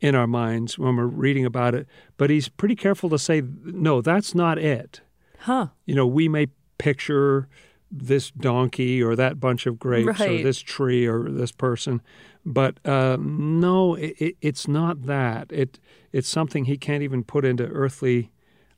in 0.04 0.14
our 0.14 0.26
minds 0.26 0.78
when 0.78 0.96
we're 0.96 1.06
reading 1.06 1.46
about 1.46 1.74
it. 1.74 1.86
But 2.18 2.28
he's 2.28 2.50
pretty 2.50 2.76
careful 2.76 3.08
to 3.08 3.18
say, 3.18 3.42
no, 3.64 4.02
that's 4.02 4.34
not 4.34 4.58
it. 4.58 5.00
Huh. 5.38 5.68
You 5.86 5.94
know, 5.94 6.06
we 6.06 6.28
may 6.28 6.48
picture 6.76 7.48
this 7.90 8.30
donkey 8.30 9.02
or 9.02 9.16
that 9.16 9.40
bunch 9.40 9.64
of 9.64 9.78
grapes 9.78 10.20
or 10.20 10.42
this 10.42 10.60
tree 10.60 11.06
or 11.06 11.30
this 11.30 11.52
person, 11.52 12.02
but 12.44 12.78
uh, 12.84 13.16
no, 13.18 13.94
it, 13.94 14.14
it, 14.18 14.36
it's 14.42 14.68
not 14.68 15.06
that. 15.06 15.50
It 15.50 15.78
it's 16.12 16.28
something 16.28 16.66
he 16.66 16.76
can't 16.76 17.02
even 17.02 17.24
put 17.24 17.44
into 17.44 17.64
earthly 17.68 18.30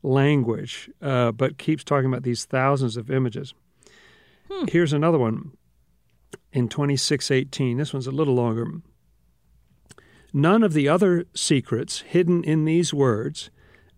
language, 0.02 0.90
uh, 1.02 1.32
but 1.32 1.58
keeps 1.58 1.82
talking 1.82 2.06
about 2.06 2.22
these 2.22 2.44
thousands 2.44 2.96
of 2.96 3.10
images. 3.10 3.52
Here's 4.68 4.92
another 4.92 5.18
one 5.18 5.56
in 6.52 6.68
2618. 6.68 7.78
This 7.78 7.92
one's 7.92 8.06
a 8.06 8.12
little 8.12 8.34
longer. 8.34 8.66
None 10.36 10.62
of 10.62 10.74
the 10.74 10.86
other 10.86 11.24
secrets 11.32 12.02
hidden 12.02 12.44
in 12.44 12.66
these 12.66 12.92
words, 12.92 13.48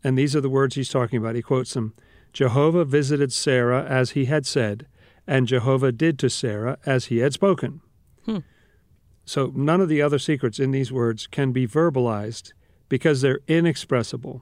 and 0.05 0.17
these 0.17 0.37
are 0.37 0.41
the 0.41 0.49
words 0.49 0.77
he's 0.77 0.89
talking 0.89 1.19
about. 1.19 1.35
He 1.35 1.43
quotes 1.43 1.75
them 1.75 1.95
Jehovah 2.33 2.85
visited 2.85 3.33
Sarah 3.33 3.85
as 3.85 4.13
he 4.13 4.27
had 4.27 4.47
said, 4.47 4.87
and 5.27 5.49
Jehovah 5.49 5.91
did 5.91 6.17
to 6.21 6.31
Sarah 6.31 6.79
as 6.87 7.07
he 7.07 7.19
had 7.19 7.33
spoken. 7.33 7.81
Hmm. 8.25 8.39
So 9.25 9.53
none 9.57 9.81
of 9.81 9.89
the 9.89 10.01
other 10.01 10.21
secrets 10.21 10.61
in 10.61 10.71
these 10.71 10.93
words 10.93 11.27
can 11.27 11.51
be 11.51 11.67
verbalized 11.67 12.53
because 12.89 13.21
they're 13.21 13.41
inexpressible. 13.49 14.41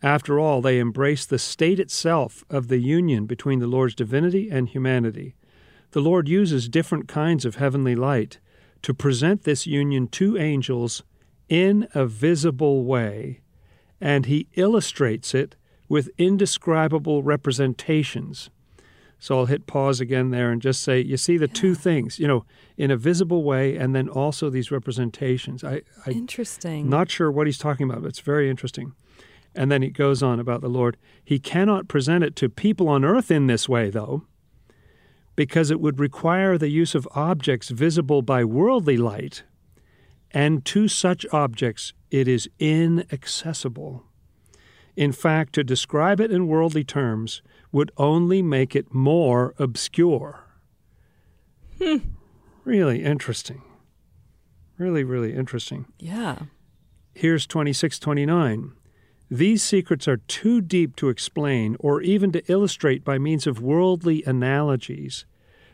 After 0.00 0.38
all, 0.38 0.62
they 0.62 0.78
embrace 0.78 1.26
the 1.26 1.40
state 1.40 1.80
itself 1.80 2.44
of 2.48 2.68
the 2.68 2.78
union 2.78 3.26
between 3.26 3.58
the 3.58 3.66
Lord's 3.66 3.96
divinity 3.96 4.50
and 4.50 4.68
humanity. 4.68 5.34
The 5.90 6.00
Lord 6.00 6.28
uses 6.28 6.68
different 6.68 7.08
kinds 7.08 7.44
of 7.44 7.56
heavenly 7.56 7.96
light 7.96 8.38
to 8.82 8.94
present 8.94 9.42
this 9.42 9.66
union 9.66 10.06
to 10.06 10.38
angels 10.38 11.02
in 11.48 11.88
a 11.94 12.06
visible 12.06 12.84
way, 12.84 13.40
and 14.00 14.26
He 14.26 14.48
illustrates 14.54 15.34
it 15.34 15.56
with 15.88 16.10
indescribable 16.18 17.22
representations. 17.22 18.50
So 19.18 19.38
I'll 19.38 19.46
hit 19.46 19.66
pause 19.66 20.00
again 20.00 20.30
there 20.30 20.50
and 20.50 20.62
just 20.62 20.82
say, 20.82 21.00
you 21.00 21.16
see 21.16 21.38
the 21.38 21.48
two 21.48 21.74
things, 21.74 22.20
you 22.20 22.28
know, 22.28 22.44
in 22.76 22.90
a 22.90 22.96
visible 22.96 23.42
way, 23.42 23.76
and 23.76 23.94
then 23.94 24.08
also 24.08 24.48
these 24.48 24.70
representations. 24.70 25.64
I, 25.64 25.82
I 26.06 26.10
Interesting. 26.10 26.88
not 26.88 27.10
sure 27.10 27.30
what 27.30 27.48
he's 27.48 27.58
talking 27.58 27.88
about, 27.88 28.02
but 28.02 28.08
it's 28.08 28.20
very 28.20 28.48
interesting. 28.48 28.92
And 29.56 29.72
then 29.72 29.82
he 29.82 29.88
goes 29.88 30.22
on 30.22 30.38
about 30.38 30.60
the 30.60 30.68
Lord. 30.68 30.96
He 31.24 31.40
cannot 31.40 31.88
present 31.88 32.22
it 32.22 32.36
to 32.36 32.48
people 32.48 32.88
on 32.88 33.04
earth 33.04 33.30
in 33.30 33.48
this 33.48 33.68
way, 33.68 33.90
though, 33.90 34.24
because 35.34 35.70
it 35.72 35.80
would 35.80 35.98
require 35.98 36.56
the 36.56 36.68
use 36.68 36.94
of 36.94 37.08
objects 37.12 37.70
visible 37.70 38.22
by 38.22 38.44
worldly 38.44 38.96
light, 38.96 39.42
and 40.32 40.64
to 40.66 40.88
such 40.88 41.26
objects 41.32 41.92
it 42.10 42.28
is 42.28 42.48
inaccessible. 42.58 44.04
In 44.96 45.12
fact, 45.12 45.52
to 45.54 45.62
describe 45.64 46.20
it 46.20 46.32
in 46.32 46.48
worldly 46.48 46.84
terms 46.84 47.42
would 47.70 47.92
only 47.96 48.42
make 48.42 48.74
it 48.74 48.92
more 48.92 49.54
obscure. 49.58 50.44
Hmm. 51.78 51.98
Really 52.64 53.04
interesting. 53.04 53.62
Really, 54.76 55.04
really 55.04 55.34
interesting. 55.34 55.86
yeah. 55.98 56.36
Here's 57.14 57.46
2629. 57.48 58.72
These 59.30 59.62
secrets 59.62 60.06
are 60.06 60.18
too 60.18 60.60
deep 60.60 60.94
to 60.96 61.08
explain 61.08 61.76
or 61.80 62.00
even 62.00 62.30
to 62.32 62.42
illustrate 62.50 63.04
by 63.04 63.18
means 63.18 63.46
of 63.46 63.60
worldly 63.60 64.22
analogies. 64.24 65.26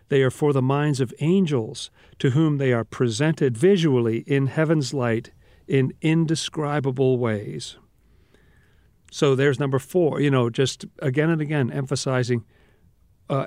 They 0.09 0.23
are 0.23 0.31
for 0.31 0.53
the 0.53 0.63
minds 0.63 1.01
of 1.01 1.15
angels, 1.21 1.91
to 2.19 2.31
whom 2.31 2.59
they 2.59 2.73
are 2.73 2.85
presented 2.85 3.57
visually 3.57 4.19
in 4.27 4.47
heaven's 4.47 4.93
light 4.93 5.31
in 5.67 5.95
indescribable 6.03 7.19
ways. 7.19 7.77
So 9.11 9.35
there's 9.35 9.61
number 9.61 9.79
four, 9.79 10.21
you 10.21 10.31
know, 10.31 10.51
just 10.51 10.85
again 10.99 11.31
and 11.31 11.41
again 11.41 11.71
emphasizing. 11.71 12.45
Uh, 13.31 13.47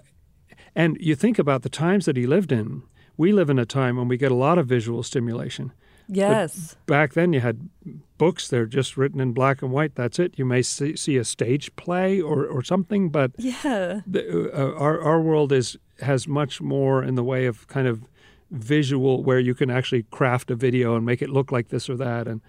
and 0.75 0.97
you 0.99 1.15
think 1.15 1.37
about 1.37 1.61
the 1.61 1.69
times 1.69 2.05
that 2.05 2.17
he 2.17 2.25
lived 2.25 2.51
in. 2.51 2.83
We 3.17 3.31
live 3.31 3.49
in 3.49 3.59
a 3.59 3.65
time 3.65 3.97
when 3.97 4.07
we 4.07 4.17
get 4.17 4.31
a 4.31 4.35
lot 4.35 4.57
of 4.57 4.67
visual 4.67 5.03
stimulation 5.03 5.73
Yes. 6.07 6.75
back 6.85 7.13
then 7.13 7.33
you 7.33 7.41
had 7.41 7.69
books 8.17 8.47
they're 8.47 8.65
just 8.65 8.97
written 8.97 9.19
in 9.19 9.33
black 9.33 9.61
and 9.61 9.71
white 9.71 9.95
that's 9.95 10.19
it 10.19 10.33
you 10.37 10.45
may 10.45 10.61
see, 10.61 10.95
see 10.95 11.17
a 11.17 11.23
stage 11.23 11.75
play 11.75 12.21
or, 12.21 12.45
or 12.45 12.63
something 12.63 13.09
but 13.09 13.31
yeah. 13.37 14.01
the, 14.07 14.51
uh, 14.53 14.79
our, 14.79 15.01
our 15.01 15.21
world 15.21 15.51
is 15.51 15.77
has 16.01 16.27
much 16.27 16.61
more 16.61 17.03
in 17.03 17.15
the 17.15 17.23
way 17.23 17.45
of 17.45 17.67
kind 17.67 17.87
of 17.87 18.03
visual 18.51 19.23
where 19.23 19.39
you 19.39 19.53
can 19.53 19.69
actually 19.69 20.03
craft 20.03 20.49
a 20.49 20.55
video 20.55 20.95
and 20.95 21.05
make 21.05 21.21
it 21.21 21.29
look 21.29 21.51
like 21.51 21.67
this 21.67 21.89
or 21.89 21.97
that 21.97 22.27
and 22.27 22.41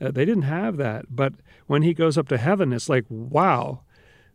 uh, 0.00 0.10
they 0.10 0.24
didn't 0.24 0.42
have 0.42 0.76
that 0.76 1.14
but 1.14 1.34
when 1.66 1.82
he 1.82 1.92
goes 1.92 2.16
up 2.16 2.28
to 2.28 2.38
heaven 2.38 2.72
it's 2.72 2.88
like 2.88 3.04
wow 3.08 3.80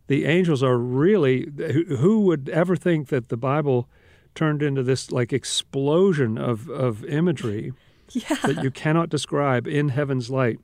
the 0.06 0.24
angels 0.24 0.62
are 0.62 0.78
really 0.78 1.50
who, 1.56 1.96
who 1.96 2.20
would 2.20 2.48
ever 2.50 2.76
think 2.76 3.08
that 3.08 3.28
the 3.28 3.36
bible 3.36 3.88
turned 4.34 4.62
into 4.62 4.84
this 4.84 5.10
like 5.10 5.32
explosion 5.32 6.38
of, 6.38 6.68
of 6.68 7.04
imagery 7.06 7.72
Yeah. 8.14 8.36
that 8.44 8.62
you 8.62 8.70
cannot 8.70 9.08
describe 9.10 9.66
in 9.66 9.90
heaven's 9.90 10.30
light. 10.30 10.58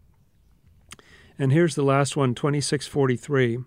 And 1.39 1.53
here's 1.53 1.75
the 1.75 1.83
last 1.83 2.17
one, 2.17 2.35
2643. 2.35 3.59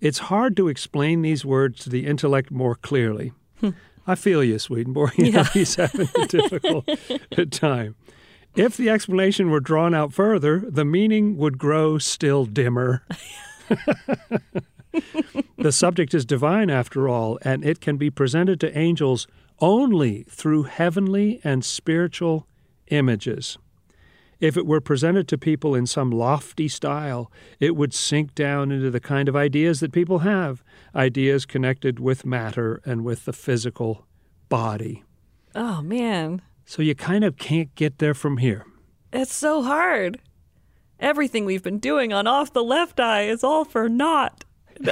It's 0.00 0.18
hard 0.18 0.56
to 0.56 0.68
explain 0.68 1.22
these 1.22 1.44
words 1.44 1.80
to 1.80 1.90
the 1.90 2.06
intellect 2.06 2.50
more 2.50 2.74
clearly. 2.74 3.32
Hmm. 3.60 3.70
I 4.06 4.14
feel 4.14 4.42
you, 4.44 4.58
Swedenborg. 4.58 5.12
You 5.18 5.32
know, 5.32 5.40
Yeah. 5.40 5.50
he's 5.52 5.74
having 5.74 6.08
a 6.20 6.26
difficult 6.26 6.88
time. 7.50 7.96
If 8.54 8.76
the 8.76 8.88
explanation 8.88 9.50
were 9.50 9.60
drawn 9.60 9.94
out 9.94 10.12
further, 10.14 10.62
the 10.66 10.84
meaning 10.84 11.36
would 11.36 11.58
grow 11.58 11.98
still 11.98 12.46
dimmer. 12.46 13.04
the 15.58 15.72
subject 15.72 16.14
is 16.14 16.24
divine, 16.24 16.70
after 16.70 17.08
all, 17.08 17.38
and 17.42 17.64
it 17.64 17.80
can 17.80 17.96
be 17.96 18.10
presented 18.10 18.60
to 18.60 18.78
angels 18.78 19.26
only 19.60 20.22
through 20.24 20.64
heavenly 20.64 21.40
and 21.44 21.64
spiritual 21.64 22.46
images. 22.88 23.58
If 24.38 24.56
it 24.56 24.66
were 24.66 24.82
presented 24.82 25.28
to 25.28 25.38
people 25.38 25.74
in 25.74 25.86
some 25.86 26.10
lofty 26.10 26.68
style, 26.68 27.30
it 27.58 27.74
would 27.74 27.94
sink 27.94 28.34
down 28.34 28.70
into 28.70 28.90
the 28.90 29.00
kind 29.00 29.28
of 29.28 29.36
ideas 29.36 29.80
that 29.80 29.92
people 29.92 30.18
have 30.20 30.62
ideas 30.94 31.46
connected 31.46 31.98
with 31.98 32.26
matter 32.26 32.82
and 32.84 33.02
with 33.02 33.24
the 33.24 33.32
physical 33.32 34.06
body. 34.48 35.04
Oh 35.54 35.80
man. 35.80 36.42
So 36.66 36.82
you 36.82 36.94
kind 36.94 37.24
of 37.24 37.38
can't 37.38 37.74
get 37.76 37.98
there 37.98 38.14
from 38.14 38.36
here. 38.38 38.66
It's 39.12 39.32
so 39.32 39.62
hard. 39.62 40.20
Everything 41.00 41.44
we've 41.44 41.62
been 41.62 41.78
doing 41.78 42.12
on 42.12 42.26
Off 42.26 42.52
the 42.52 42.64
Left 42.64 43.00
Eye 43.00 43.22
is 43.22 43.42
all 43.42 43.64
for 43.64 43.88
naught. 43.88 44.44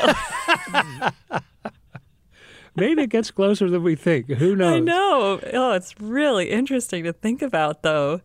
Maybe 2.77 3.03
it 3.03 3.11
gets 3.11 3.31
closer 3.31 3.71
than 3.71 3.83
we 3.83 3.95
think. 3.95 4.29
Who 4.29 4.57
knows? 4.57 4.75
I 4.75 4.79
know. 4.81 5.41
Oh, 5.53 5.73
it's 5.73 5.95
really 6.01 6.51
interesting 6.51 7.05
to 7.05 7.13
think 7.13 7.43
about, 7.43 7.83
though. 7.83 8.21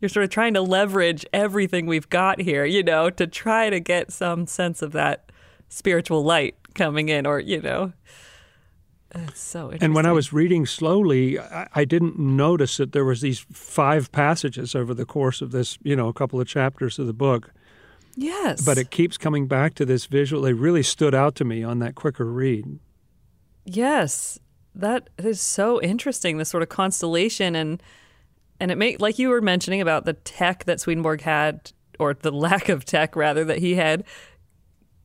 You're 0.00 0.08
sort 0.08 0.24
of 0.24 0.30
trying 0.30 0.54
to 0.54 0.60
leverage 0.60 1.24
everything 1.32 1.86
we've 1.86 2.08
got 2.08 2.40
here, 2.40 2.64
you 2.64 2.82
know, 2.82 3.10
to 3.10 3.26
try 3.26 3.70
to 3.70 3.78
get 3.78 4.10
some 4.12 4.48
sense 4.48 4.82
of 4.82 4.90
that 4.92 5.30
spiritual 5.68 6.24
light 6.24 6.56
coming 6.74 7.08
in, 7.08 7.26
or, 7.26 7.38
you 7.38 7.60
know. 7.60 7.92
It's 9.14 9.40
so 9.40 9.66
interesting. 9.66 9.84
And 9.84 9.94
when 9.94 10.06
I 10.06 10.12
was 10.12 10.32
reading 10.32 10.66
slowly, 10.66 11.38
I, 11.38 11.68
I 11.74 11.84
didn't 11.84 12.18
notice 12.18 12.78
that 12.78 12.92
there 12.92 13.04
was 13.04 13.20
these 13.20 13.46
five 13.52 14.10
passages 14.10 14.74
over 14.74 14.94
the 14.94 15.04
course 15.04 15.40
of 15.40 15.52
this, 15.52 15.78
you 15.82 15.94
know, 15.94 16.08
a 16.08 16.12
couple 16.12 16.40
of 16.40 16.48
chapters 16.48 16.98
of 16.98 17.06
the 17.06 17.12
book. 17.12 17.52
Yes. 18.16 18.64
But 18.64 18.78
it 18.78 18.90
keeps 18.90 19.16
coming 19.16 19.46
back 19.46 19.74
to 19.74 19.84
this 19.84 20.06
visual. 20.06 20.42
They 20.42 20.52
really 20.54 20.82
stood 20.82 21.14
out 21.14 21.34
to 21.36 21.44
me 21.44 21.62
on 21.62 21.78
that 21.78 21.94
quicker 21.94 22.24
read. 22.24 22.78
Yes, 23.64 24.38
that 24.74 25.08
is 25.18 25.40
so 25.40 25.80
interesting. 25.80 26.38
This 26.38 26.48
sort 26.48 26.62
of 26.62 26.68
constellation 26.68 27.54
and 27.54 27.82
and 28.60 28.70
it 28.70 28.78
may 28.78 28.96
like 28.96 29.18
you 29.18 29.28
were 29.28 29.40
mentioning 29.40 29.80
about 29.80 30.04
the 30.04 30.12
tech 30.12 30.64
that 30.64 30.80
Swedenborg 30.80 31.22
had, 31.22 31.72
or 31.98 32.14
the 32.14 32.30
lack 32.32 32.68
of 32.68 32.84
tech 32.84 33.16
rather 33.16 33.44
that 33.44 33.58
he 33.58 33.74
had 33.74 34.04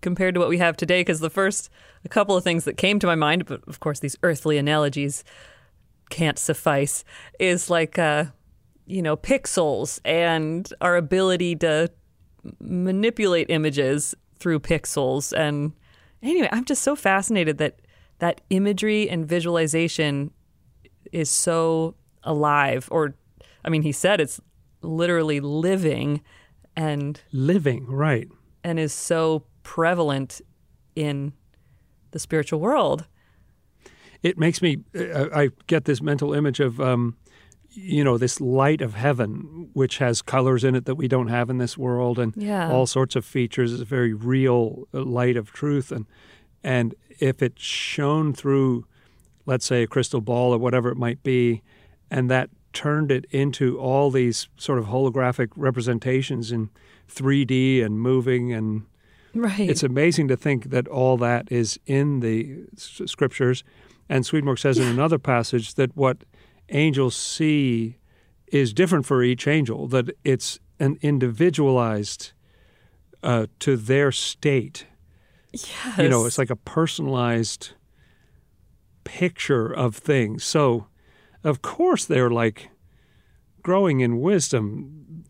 compared 0.02 0.36
to 0.36 0.40
what 0.40 0.50
we 0.50 0.58
have 0.60 0.78
today. 0.78 1.02
Because 1.02 1.20
the 1.20 1.30
first 1.30 1.70
a 2.06 2.10
couple 2.10 2.36
of 2.36 2.44
things 2.44 2.66
that 2.66 2.78
came 2.78 3.00
to 3.00 3.08
my 3.08 3.16
mind, 3.16 3.46
but 3.46 3.62
of 3.68 3.80
course 3.80 4.00
these 4.00 4.18
earthly 4.24 4.58
analogies 4.58 5.24
can't 6.10 6.40
suffice, 6.40 7.04
is 7.40 7.70
like 7.70 8.00
uh, 8.00 8.26
you 8.88 9.02
know 9.02 9.18
pixels 9.18 10.00
and 10.06 10.74
our 10.82 10.96
ability 10.96 11.56
to 11.58 11.92
manipulate 12.60 13.50
images 13.50 14.16
through 14.40 14.60
pixels 14.60 15.34
and 15.38 15.74
anyway 16.24 16.48
i'm 16.52 16.64
just 16.64 16.84
so 16.84 16.96
fascinated 16.96 17.58
that 17.58 17.80
that 18.20 18.42
imagery 18.50 19.10
and 19.10 19.26
visualization 19.28 20.32
is 21.12 21.30
so 21.30 21.96
alive 22.24 22.88
or 22.92 23.16
i 23.64 23.70
mean 23.70 23.82
he 23.84 23.92
said 23.92 24.20
it's 24.20 24.40
literally 24.82 25.40
living 25.40 26.22
and 26.76 27.22
Living, 27.32 27.86
right. 27.88 28.28
and 28.64 28.78
is 28.80 28.94
so 28.94 29.44
prevalent 29.64 30.42
in 30.96 31.34
the 32.12 32.20
spiritual 32.20 32.60
world 32.60 33.06
It 34.24 34.38
makes 34.38 34.62
me, 34.62 34.80
uh, 34.98 35.28
I 35.34 35.50
get 35.68 35.86
this 35.86 36.02
mental 36.02 36.34
image 36.34 36.60
of, 36.60 36.80
um, 36.82 37.16
you 37.70 38.04
know, 38.04 38.18
this 38.18 38.42
light 38.42 38.82
of 38.82 38.96
heaven, 38.96 39.70
which 39.74 40.00
has 40.00 40.22
colors 40.24 40.64
in 40.64 40.74
it 40.76 40.86
that 40.86 40.96
we 40.96 41.08
don't 41.08 41.28
have 41.28 41.50
in 41.52 41.58
this 41.60 41.78
world 41.78 42.18
and 42.18 42.34
Yeah. 42.36 42.72
all 42.72 42.88
sorts 42.88 43.16
of 43.16 43.24
features. 43.26 43.72
It's 43.74 43.82
a 43.82 43.86
very 43.86 44.14
real 44.14 44.88
uh, 44.94 45.04
light 45.04 45.38
of 45.38 45.52
truth. 45.52 45.92
And, 45.92 46.06
and 46.64 46.96
if 47.20 47.42
it 47.42 47.60
shone 47.60 48.34
through, 48.34 48.86
let's 49.46 49.66
say, 49.66 49.84
a 49.84 49.88
crystal 49.88 50.22
ball 50.22 50.54
or 50.54 50.58
whatever 50.58 50.90
it 50.90 50.98
might 50.98 51.24
be, 51.24 51.62
and 52.12 52.30
that 52.30 52.50
turned 52.74 53.12
it 53.12 53.26
into 53.32 53.80
all 53.80 54.12
these 54.12 54.48
sort 54.58 54.78
of 54.78 54.86
holographic 54.86 55.50
representations 55.56 56.52
in 56.52 56.70
3D 57.10 57.84
and 57.84 58.00
moving 58.00 58.54
and 58.54 58.86
Right. 59.38 59.70
It's 59.70 59.84
amazing 59.84 60.28
to 60.30 60.38
think 60.38 60.72
that 60.72 60.88
all 60.88 61.18
that 61.18 61.52
is 61.52 61.80
in 61.86 62.22
the 62.22 62.66
scriptures. 62.76 63.64
And 64.10 64.26
Swedenborg 64.26 64.58
says 64.58 64.80
in 64.80 64.88
another 64.88 65.20
passage 65.20 65.76
that 65.76 65.96
what 65.96 66.24
angels 66.70 67.16
see 67.16 67.98
is 68.48 68.74
different 68.74 69.06
for 69.06 69.22
each 69.22 69.48
angel, 69.48 69.88
that 69.90 70.10
it's 70.24 70.60
an 70.80 70.98
individualized 71.02 72.32
uh, 73.22 73.48
to 73.60 73.76
their 73.76 74.12
state. 74.12 74.88
Yes. 75.52 75.98
You 75.98 76.10
know, 76.10 76.26
it's 76.26 76.38
like 76.38 76.50
a 76.50 76.56
personalized 76.56 77.72
picture 79.04 79.72
of 79.72 79.96
things. 79.96 80.44
So, 80.44 80.88
of 81.44 81.62
course, 81.62 82.06
they're 82.06 82.30
like 82.30 82.70
growing 83.62 84.00
in 84.02 84.20
wisdom 84.20 85.26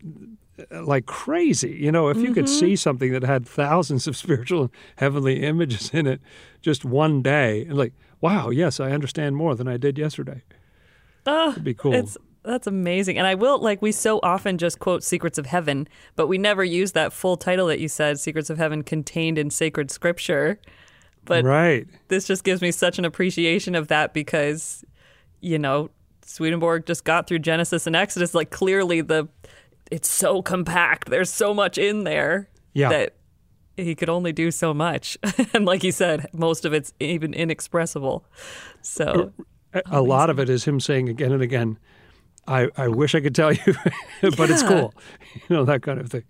like 0.70 1.06
crazy. 1.06 1.70
You 1.80 1.92
know, 1.92 2.08
if 2.08 2.16
you 2.18 2.32
could 2.34 2.48
see 2.48 2.76
something 2.76 3.12
that 3.12 3.22
had 3.22 3.46
thousands 3.46 4.06
of 4.06 4.16
spiritual 4.24 4.62
and 4.62 4.70
heavenly 4.96 5.42
images 5.42 5.90
in 5.92 6.06
it 6.06 6.20
just 6.60 6.84
one 6.84 7.22
day, 7.22 7.64
and 7.64 7.76
like, 7.76 7.92
wow, 8.20 8.50
yes, 8.50 8.80
I 8.80 8.90
understand 8.90 9.36
more 9.36 9.54
than 9.54 9.68
I 9.68 9.76
did 9.76 9.98
yesterday. 9.98 10.42
Ah, 11.26 11.52
It'd 11.52 11.64
be 11.64 11.74
cool. 11.74 11.94
It's 11.94 12.16
that's 12.48 12.66
amazing. 12.66 13.18
And 13.18 13.26
I 13.26 13.34
will 13.34 13.58
like 13.60 13.80
we 13.82 13.92
so 13.92 14.18
often 14.22 14.58
just 14.58 14.78
quote 14.78 15.02
Secrets 15.04 15.38
of 15.38 15.46
Heaven, 15.46 15.86
but 16.16 16.26
we 16.26 16.38
never 16.38 16.64
use 16.64 16.92
that 16.92 17.12
full 17.12 17.36
title 17.36 17.66
that 17.68 17.80
you 17.80 17.88
said, 17.88 18.18
Secrets 18.18 18.50
of 18.50 18.58
Heaven 18.58 18.82
contained 18.82 19.38
in 19.38 19.50
sacred 19.50 19.90
scripture. 19.90 20.58
But 21.24 21.44
right. 21.44 21.86
this 22.08 22.26
just 22.26 22.42
gives 22.44 22.62
me 22.62 22.70
such 22.72 22.98
an 22.98 23.04
appreciation 23.04 23.74
of 23.74 23.88
that 23.88 24.14
because, 24.14 24.84
you 25.40 25.58
know, 25.58 25.90
Swedenborg 26.22 26.86
just 26.86 27.04
got 27.04 27.26
through 27.26 27.40
Genesis 27.40 27.86
and 27.86 27.94
Exodus. 27.94 28.34
Like 28.34 28.50
clearly 28.50 29.00
the 29.02 29.28
it's 29.90 30.10
so 30.10 30.42
compact. 30.42 31.10
There's 31.10 31.30
so 31.30 31.54
much 31.54 31.78
in 31.78 32.04
there 32.04 32.48
Yeah. 32.74 32.88
that 32.90 33.14
he 33.76 33.94
could 33.94 34.08
only 34.08 34.32
do 34.32 34.50
so 34.50 34.74
much. 34.74 35.16
and 35.54 35.64
like 35.64 35.84
you 35.84 35.92
said, 35.92 36.26
most 36.32 36.64
of 36.64 36.72
it's 36.72 36.92
even 37.00 37.32
inexpressible. 37.34 38.24
So 38.82 39.32
A- 39.72 39.82
a 39.86 40.02
lot 40.02 40.30
of 40.30 40.38
it 40.38 40.48
is 40.48 40.64
him 40.64 40.80
saying 40.80 41.08
again 41.08 41.32
and 41.32 41.42
again, 41.42 41.78
I, 42.48 42.68
I 42.76 42.88
wish 42.88 43.14
I 43.14 43.20
could 43.20 43.34
tell 43.34 43.52
you, 43.52 43.74
but 44.22 44.50
it's 44.50 44.62
cool. 44.62 44.94
You 45.48 45.56
know, 45.56 45.64
that 45.66 45.82
kind 45.82 46.00
of 46.00 46.10
thing. 46.10 46.24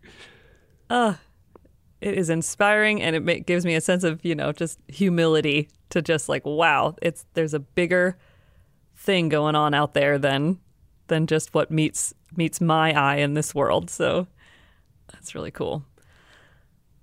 it 0.91 2.15
is 2.15 2.29
inspiring 2.31 3.01
and 3.01 3.17
it 3.17 3.25
ma- 3.25 3.43
gives 3.45 3.65
me 3.65 3.75
a 3.75 3.81
sense 3.81 4.05
of 4.05 4.25
you 4.25 4.35
know 4.35 4.53
just 4.53 4.79
humility 4.89 5.69
to 5.91 6.03
just 6.03 6.29
like 6.29 6.45
wow 6.45 6.95
it's 7.03 7.25
there's 7.35 7.55
a 7.55 7.59
bigger 7.59 8.17
thing 8.95 9.29
going 9.29 9.55
on 9.55 9.75
out 9.75 9.95
there 9.95 10.19
than 10.19 10.59
than 11.07 11.27
just 11.27 11.55
what 11.55 11.71
meets 11.71 12.13
meets 12.37 12.61
my 12.61 12.93
eye 12.93 13.17
in 13.17 13.35
this 13.35 13.55
world. 13.55 13.89
So 13.91 14.27
that's 15.13 15.35
really 15.35 15.51
cool. 15.51 15.85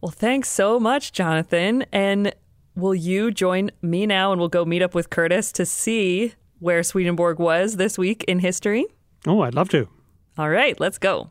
Well 0.01 0.11
thanks 0.11 0.49
so 0.49 0.79
much 0.79 1.11
jonathan. 1.11 1.85
And 1.91 2.33
will 2.75 2.95
you 2.95 3.31
join 3.31 3.71
me 3.81 4.05
now 4.05 4.31
and 4.31 4.39
we'll 4.39 4.49
go 4.49 4.65
meet 4.65 4.81
up 4.81 4.93
with 4.93 5.09
curtis 5.09 5.51
to 5.53 5.65
see 5.65 6.33
where 6.59 6.83
swedenborg 6.83 7.39
was 7.39 7.77
this 7.77 7.97
week 7.97 8.23
in 8.25 8.39
history 8.39 8.85
Oh, 9.27 9.41
I'd 9.41 9.55
love 9.55 9.69
to. 9.69 9.87
all 10.37 10.49
right 10.49 10.79
let's 10.79 10.97
go 10.97 11.29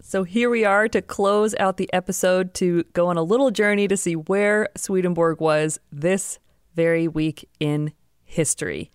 So 0.00 0.24
here 0.24 0.48
we 0.48 0.64
are 0.64 0.88
to 0.88 1.02
close 1.02 1.54
out 1.60 1.76
the 1.76 1.92
episode 1.92 2.54
to 2.54 2.84
go 2.94 3.08
on 3.08 3.18
a 3.18 3.22
little 3.22 3.50
journey 3.50 3.86
to 3.88 3.96
see 3.96 4.16
where 4.16 4.70
Swedenborg 4.74 5.38
was 5.38 5.78
this 5.92 6.38
very 6.74 7.06
week 7.06 7.46
in 7.60 7.92
history. 8.24 8.90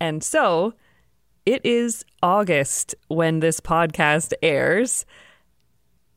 And 0.00 0.24
so 0.24 0.74
it 1.48 1.64
is 1.64 2.04
August 2.22 2.94
when 3.08 3.40
this 3.40 3.58
podcast 3.58 4.34
airs. 4.42 5.06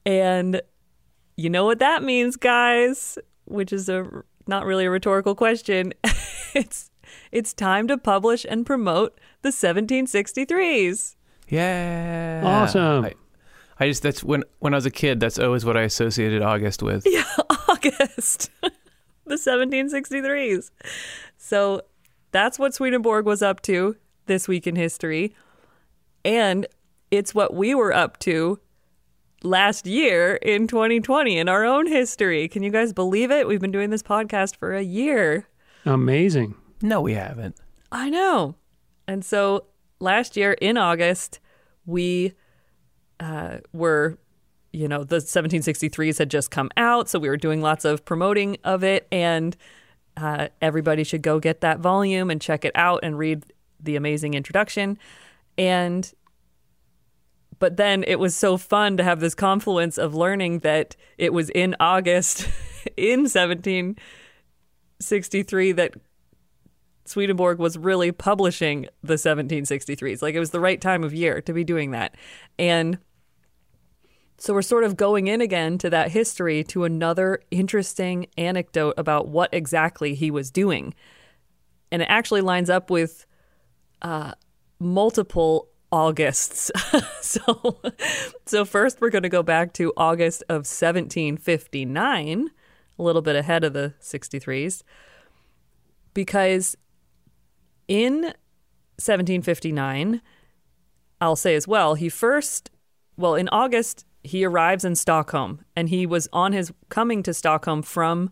And 0.06 0.62
you 1.38 1.50
know 1.50 1.64
what 1.64 1.80
that 1.80 2.04
means, 2.04 2.36
guys, 2.36 3.18
which 3.46 3.72
is 3.72 3.88
a 3.88 4.06
not 4.46 4.66
really 4.66 4.86
a 4.86 4.90
rhetorical 4.90 5.34
question. 5.34 5.94
it's 6.54 6.92
it's 7.32 7.54
time 7.54 7.88
to 7.88 7.98
publish 7.98 8.46
and 8.50 8.66
promote 8.66 9.18
the 9.42 9.50
1763s. 9.50 11.16
Yeah. 11.48 12.42
Awesome. 12.44 13.06
I, 13.06 13.14
I 13.80 13.88
just 13.88 14.04
that's 14.04 14.26
when 14.26 14.44
when 14.60 14.74
I 14.74 14.78
was 14.78 14.86
a 14.86 14.92
kid. 14.92 15.22
That's 15.22 15.40
always 15.40 15.64
what 15.64 15.78
I 15.78 15.84
associated 15.84 16.42
August 16.42 16.84
with. 16.84 17.08
Yeah, 17.10 17.24
August, 17.70 18.52
the 19.26 19.36
1763s. 19.36 20.72
So 21.38 21.84
that's 22.32 22.60
what 22.60 22.74
Swedenborg 22.74 23.26
was 23.26 23.42
up 23.42 23.62
to 23.62 23.96
this 24.32 24.48
week 24.48 24.66
in 24.66 24.78
history. 24.78 25.36
And 26.24 26.66
it's 27.12 27.36
what 27.36 27.54
we 27.54 27.76
were 27.76 27.94
up 27.94 28.18
to 28.20 28.60
last 29.44 29.86
year 29.86 30.36
in 30.36 30.68
2020 30.68 31.38
in 31.38 31.50
our 31.50 31.66
own 31.66 31.86
history. 31.86 32.48
Can 32.48 32.64
you 32.64 32.72
guys 32.72 32.94
believe 32.94 33.30
it? 33.30 33.46
We've 33.46 33.60
been 33.60 33.74
doing 33.74 33.90
this 33.90 34.02
podcast 34.02 34.56
for 34.56 34.74
a 34.74 34.82
year. 34.82 35.48
Amazing. 35.86 36.56
No, 36.82 37.02
we 37.02 37.14
haven't. 37.14 37.58
I 37.92 38.10
know. 38.10 38.56
And 39.06 39.26
so 39.26 39.66
last 40.00 40.38
year 40.38 40.54
in 40.54 40.78
August, 40.78 41.42
we 41.86 42.32
uh, 43.20 43.58
were, 43.74 44.18
you 44.72 44.88
know, 44.88 45.04
the 45.04 45.18
1763s 45.18 46.20
had 46.20 46.32
just 46.32 46.52
come 46.52 46.70
out. 46.78 47.10
So 47.10 47.20
we 47.20 47.28
were 47.28 47.36
doing 47.36 47.62
lots 47.62 47.84
of 47.84 48.06
promoting 48.06 48.58
of 48.64 48.82
it. 48.86 49.08
And 49.12 49.58
uh, 50.16 50.48
everybody 50.62 51.04
should 51.04 51.22
go 51.22 51.40
get 51.42 51.60
that 51.60 51.80
volume 51.80 52.30
and 52.32 52.40
check 52.40 52.64
it 52.64 52.72
out 52.76 53.02
and 53.04 53.18
read 53.18 53.44
the 53.84 53.96
amazing 53.96 54.34
introduction. 54.34 54.98
And 55.58 56.12
but 57.60 57.78
then 57.78 58.04
it 58.08 58.20
was 58.20 58.36
so 58.36 58.58
fun 58.58 58.98
to 58.98 59.04
have 59.04 59.20
this 59.20 59.36
confluence 59.36 60.00
of 60.00 60.16
learning 60.16 60.60
that 60.60 60.96
it 61.20 61.32
was 61.32 61.52
in 61.52 61.76
August 61.80 62.50
in 62.98 63.20
1763 63.22 65.72
that 65.74 65.94
Swedenborg 67.06 67.60
was 67.60 67.78
really 67.78 68.12
publishing 68.12 68.88
the 69.04 69.14
1763s. 69.14 70.24
Like 70.24 70.34
it 70.34 70.40
was 70.40 70.50
the 70.50 70.60
right 70.60 70.82
time 70.82 71.04
of 71.04 71.14
year 71.14 71.40
to 71.42 71.54
be 71.54 71.64
doing 71.64 71.92
that. 71.92 72.16
And 72.58 72.98
so 74.38 74.56
we're 74.56 74.64
sort 74.64 74.84
of 74.84 74.98
going 74.98 75.28
in 75.28 75.40
again 75.40 75.78
to 75.80 75.90
that 75.92 76.10
history 76.10 76.64
to 76.64 76.84
another 76.84 77.42
interesting 77.52 78.26
anecdote 78.40 78.96
about 78.98 79.28
what 79.28 79.54
exactly 79.54 80.16
he 80.16 80.32
was 80.32 80.50
doing. 80.50 80.96
And 81.92 82.02
it 82.02 82.06
actually 82.06 82.42
lines 82.42 82.70
up 82.70 82.90
with 82.90 83.26
uh, 84.02 84.34
multiple 84.80 85.68
Augusts. 85.92 86.72
so, 87.22 87.82
so 88.46 88.64
first 88.66 89.02
we're 89.02 89.10
going 89.10 89.24
to 89.24 89.30
go 89.30 89.44
back 89.44 89.74
to 89.74 89.92
August 89.98 90.42
of 90.44 90.66
1759, 90.66 92.50
a 92.98 93.04
little 93.04 93.22
bit 93.22 93.36
ahead 93.36 93.64
of 93.64 93.74
the 93.74 93.94
63s, 94.00 94.84
because 96.14 96.78
in 97.88 98.34
1759, 99.02 100.22
I'll 101.20 101.36
say 101.36 101.56
as 101.56 101.68
well, 101.68 101.96
he 101.96 102.08
first, 102.08 102.72
well, 103.18 103.36
in 103.36 103.50
August, 103.50 104.06
he 104.24 104.46
arrives 104.46 104.86
in 104.86 104.96
Stockholm 104.96 105.62
and 105.76 105.90
he 105.90 106.06
was 106.06 106.28
on 106.32 106.54
his 106.54 106.72
coming 106.90 107.22
to 107.24 107.34
Stockholm 107.34 107.82
from 107.82 108.32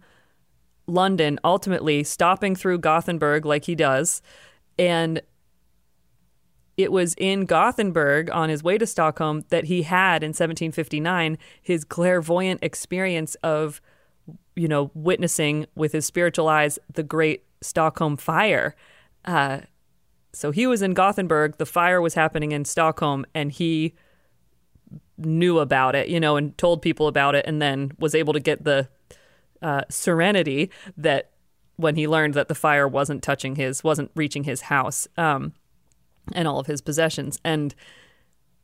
London, 0.88 1.40
ultimately 1.44 2.04
stopping 2.04 2.56
through 2.56 2.80
Gothenburg 2.80 3.46
like 3.46 3.66
he 3.66 3.76
does. 3.76 4.22
And 4.78 5.22
it 6.80 6.94
was 6.94 7.14
in 7.18 7.44
Gothenburg 7.44 8.30
on 8.30 8.48
his 8.48 8.64
way 8.64 8.78
to 8.78 8.88
Stockholm 8.88 9.44
that 9.50 9.66
he 9.66 9.84
had 9.84 10.24
in 10.24 10.30
1759 10.30 11.38
his 11.62 11.84
clairvoyant 11.84 12.64
experience 12.64 13.36
of, 13.44 13.82
you 14.56 14.70
know, 14.70 14.90
witnessing 14.94 15.66
with 15.76 15.92
his 15.92 16.06
spiritual 16.06 16.48
eyes 16.48 16.80
the 16.94 17.04
great 17.04 17.44
Stockholm 17.60 18.16
fire. 18.16 18.78
Uh, 19.26 19.60
so 20.32 20.52
he 20.52 20.68
was 20.68 20.82
in 20.82 20.94
Gothenburg, 20.94 21.58
the 21.58 21.66
fire 21.66 22.00
was 22.00 22.14
happening 22.14 22.54
in 22.54 22.64
Stockholm, 22.64 23.26
and 23.36 23.52
he 23.52 23.94
knew 25.18 25.60
about 25.60 25.96
it, 25.96 26.08
you 26.08 26.22
know, 26.22 26.38
and 26.38 26.58
told 26.58 26.82
people 26.82 27.08
about 27.08 27.36
it, 27.36 27.46
and 27.46 27.62
then 27.62 27.92
was 28.00 28.16
able 28.16 28.32
to 28.32 28.40
get 28.40 28.64
the 28.64 28.88
uh, 29.62 29.82
serenity 29.90 30.72
that 30.96 31.32
when 31.76 31.98
he 31.98 32.08
learned 32.08 32.36
that 32.36 32.48
the 32.48 32.56
fire 32.56 32.88
wasn't 32.88 33.22
touching 33.22 33.56
his, 33.56 33.84
wasn't 33.84 34.12
reaching 34.16 34.46
his 34.46 34.62
house 34.62 35.10
um, 35.18 35.52
and 36.34 36.48
all 36.48 36.60
of 36.60 36.68
his 36.68 36.82
possessions. 36.82 37.40
And 37.44 37.74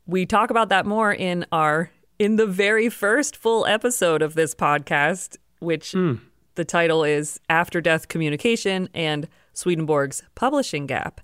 we 0.05 0.25
talk 0.25 0.49
about 0.49 0.69
that 0.69 0.85
more 0.85 1.13
in 1.13 1.45
our 1.51 1.91
in 2.17 2.37
the 2.37 2.47
very 2.47 2.89
first 2.89 3.35
full 3.35 3.65
episode 3.65 4.21
of 4.21 4.35
this 4.35 4.55
podcast, 4.55 5.37
which 5.59 5.91
hmm. 5.91 6.15
the 6.55 6.63
title 6.63 7.03
is 7.03 7.39
After 7.49 7.81
Death 7.81 8.07
Communication 8.07 8.87
and 8.93 9.27
Swedenborg's 9.53 10.23
Publishing 10.33 10.85
Gap. 10.85 11.19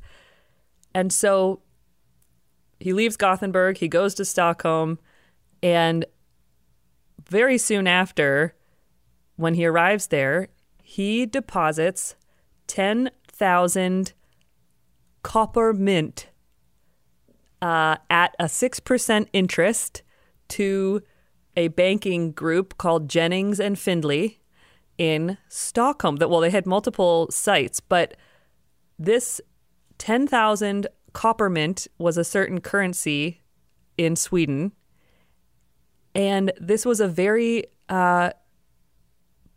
And 0.93 1.13
so 1.13 1.62
he 2.80 2.93
leaves 2.93 3.15
Gothenburg, 3.15 3.77
he 3.77 3.88
goes 3.88 4.13
to 4.15 4.25
Stockholm, 4.25 4.99
and 5.63 6.06
very 7.30 7.58
soon 7.58 7.88
after, 7.88 8.56
when 9.36 9.54
he 9.54 9.65
arrives 9.65 10.08
there, 10.08 10.49
he 10.84 11.25
deposits 11.25 12.15
10,000 12.67 14.13
copper 15.23 15.71
mint 15.71 16.27
uh, 17.62 17.97
at 18.10 18.36
a 18.39 18.45
6% 18.45 19.28
interest 19.34 20.02
to 20.50 21.02
a 21.56 21.67
banking 21.69 22.32
group 22.32 22.78
called 22.78 23.10
Jennings 23.10 23.60
and 23.60 23.78
Finlay 23.78 24.39
in 24.97 25.38
Stockholm. 25.50 26.17
That 26.17 26.30
well, 26.30 26.39
they 26.39 26.50
had 26.50 26.65
multiple 26.65 27.30
sites, 27.30 27.80
but 27.80 28.15
this 28.97 29.41
10,000 29.97 30.88
copper 31.13 31.50
mint 31.50 31.88
was 31.97 32.17
a 32.17 32.24
certain 32.24 32.62
currency 32.62 33.41
in 33.97 34.15
Sweden. 34.15 34.71
And 36.15 36.52
this 36.60 36.86
was 36.86 37.00
a 37.00 37.08
very 37.08 37.65
uh, 37.89 38.32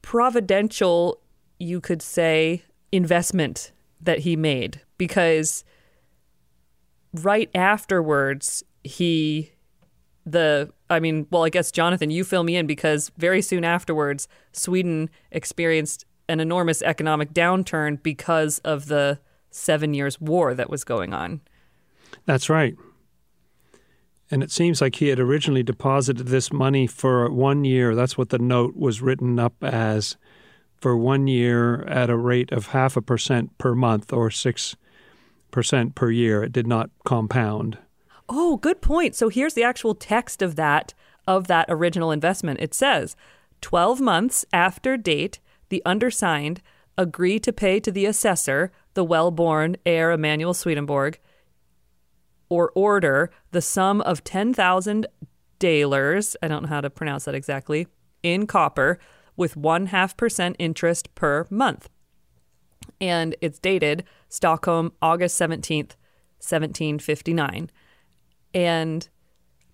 providential, 0.02 1.20
you 1.58 1.80
could 1.80 2.02
say, 2.02 2.62
investment 2.92 3.72
that 4.00 4.20
he 4.20 4.36
made 4.36 4.80
because 4.98 5.64
right 7.14 7.50
afterwards, 7.54 8.62
he, 8.82 9.52
the, 10.26 10.72
I 10.90 11.00
mean, 11.00 11.26
well, 11.30 11.44
I 11.44 11.48
guess, 11.48 11.70
Jonathan, 11.70 12.10
you 12.10 12.24
fill 12.24 12.44
me 12.44 12.56
in 12.56 12.66
because 12.66 13.10
very 13.16 13.40
soon 13.40 13.64
afterwards, 13.64 14.28
Sweden 14.52 15.08
experienced 15.30 16.04
an 16.28 16.40
enormous 16.40 16.82
economic 16.82 17.32
downturn 17.32 18.02
because 18.02 18.58
of 18.60 18.86
the 18.86 19.18
Seven 19.50 19.94
Years' 19.94 20.20
War 20.20 20.54
that 20.54 20.68
was 20.68 20.84
going 20.84 21.14
on. 21.14 21.40
That's 22.26 22.48
right. 22.48 22.74
And 24.30 24.42
it 24.42 24.50
seems 24.50 24.80
like 24.80 24.96
he 24.96 25.08
had 25.08 25.20
originally 25.20 25.62
deposited 25.62 26.26
this 26.26 26.52
money 26.52 26.86
for 26.86 27.30
one 27.30 27.64
year. 27.64 27.94
That's 27.94 28.18
what 28.18 28.30
the 28.30 28.38
note 28.38 28.74
was 28.74 29.02
written 29.02 29.38
up 29.38 29.62
as 29.62 30.16
for 30.76 30.96
one 30.96 31.26
year 31.26 31.82
at 31.84 32.10
a 32.10 32.16
rate 32.16 32.50
of 32.50 32.68
half 32.68 32.96
a 32.96 33.02
percent 33.02 33.56
per 33.58 33.74
month 33.74 34.12
or 34.12 34.30
six 34.30 34.76
percent 35.54 35.94
per 35.94 36.10
year. 36.10 36.42
It 36.42 36.52
did 36.52 36.66
not 36.66 36.90
compound. 37.06 37.78
Oh, 38.28 38.58
good 38.58 38.82
point. 38.82 39.14
So 39.14 39.28
here's 39.30 39.54
the 39.54 39.62
actual 39.62 39.94
text 39.94 40.42
of 40.42 40.56
that 40.56 40.92
of 41.26 41.46
that 41.46 41.66
original 41.70 42.10
investment. 42.10 42.60
It 42.60 42.74
says, 42.74 43.16
12 43.62 44.00
months 44.00 44.44
after 44.52 44.98
date, 44.98 45.40
the 45.70 45.82
undersigned 45.86 46.60
agree 46.98 47.38
to 47.38 47.52
pay 47.52 47.80
to 47.80 47.90
the 47.90 48.04
assessor, 48.04 48.70
the 48.92 49.04
well-born 49.04 49.76
heir 49.86 50.10
Emanuel 50.10 50.52
Swedenborg, 50.52 51.18
or 52.50 52.72
order 52.74 53.30
the 53.52 53.62
sum 53.62 54.02
of 54.02 54.22
10,000 54.22 55.06
dalers, 55.58 56.36
I 56.42 56.48
don't 56.48 56.64
know 56.64 56.68
how 56.68 56.82
to 56.82 56.90
pronounce 56.90 57.24
that 57.24 57.34
exactly, 57.34 57.86
in 58.22 58.46
copper 58.46 58.98
with 59.36 59.56
one 59.56 59.86
half 59.86 60.16
percent 60.16 60.56
interest 60.58 61.14
per 61.14 61.46
month. 61.48 61.88
And 63.00 63.34
it's 63.40 63.58
dated 63.58 64.04
Stockholm, 64.34 64.92
August 65.00 65.40
17th, 65.40 65.94
1759. 66.40 67.70
And, 68.52 69.08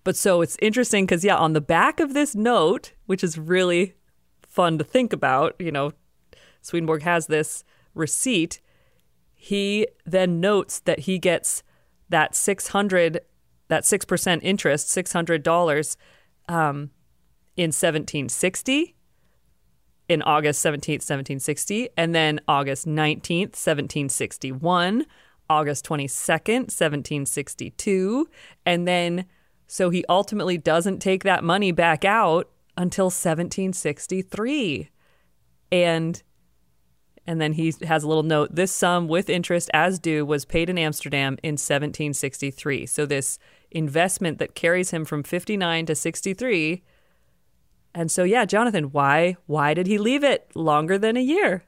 but 0.03 0.15
so 0.15 0.41
it's 0.41 0.57
interesting 0.61 1.05
because, 1.05 1.25
yeah, 1.25 1.35
on 1.35 1.53
the 1.53 1.61
back 1.61 1.99
of 1.99 2.13
this 2.13 2.35
note, 2.35 2.93
which 3.07 3.23
is 3.23 3.37
really 3.37 3.95
fun 4.47 4.77
to 4.77 4.83
think 4.83 5.13
about, 5.13 5.55
you 5.59 5.71
know, 5.71 5.93
Swedenborg 6.61 7.01
has 7.01 7.25
this 7.25 7.63
receipt. 7.95 8.61
He 9.33 9.87
then 10.05 10.39
notes 10.39 10.79
that 10.81 10.99
he 10.99 11.17
gets 11.17 11.63
that 12.09 12.35
600 12.35 13.21
that 13.67 13.83
6% 13.83 14.39
interest 14.43 14.87
$600 14.87 15.95
um, 16.49 16.91
in 17.55 17.69
1760 17.69 18.95
in 20.11 20.21
august 20.23 20.63
17th 20.63 21.01
1760 21.07 21.89
and 21.95 22.13
then 22.13 22.39
august 22.47 22.85
19th 22.85 23.55
1761 23.55 25.05
august 25.49 25.85
22nd 25.85 26.69
1762 26.69 28.27
and 28.65 28.87
then 28.87 29.25
so 29.67 29.89
he 29.89 30.03
ultimately 30.09 30.57
doesn't 30.57 30.99
take 30.99 31.23
that 31.23 31.43
money 31.43 31.71
back 31.71 32.03
out 32.03 32.49
until 32.75 33.05
1763 33.05 34.89
and 35.71 36.23
and 37.27 37.39
then 37.39 37.53
he 37.53 37.73
has 37.83 38.03
a 38.03 38.07
little 38.07 38.23
note 38.23 38.55
this 38.55 38.71
sum 38.71 39.07
with 39.07 39.29
interest 39.29 39.69
as 39.73 39.99
due 39.99 40.25
was 40.25 40.43
paid 40.43 40.69
in 40.69 40.77
Amsterdam 40.77 41.37
in 41.43 41.53
1763. 41.53 42.85
So 42.87 43.05
this 43.05 43.37
investment 43.69 44.39
that 44.39 44.55
carries 44.55 44.91
him 44.91 45.05
from 45.05 45.23
59 45.23 45.85
to 45.85 45.95
63. 45.95 46.83
And 47.93 48.09
so 48.11 48.23
yeah, 48.23 48.45
Jonathan, 48.45 48.85
why 48.91 49.35
why 49.47 49.73
did 49.73 49.87
he 49.87 49.97
leave 49.97 50.23
it 50.23 50.47
longer 50.55 50.97
than 50.97 51.17
a 51.17 51.21
year? 51.21 51.63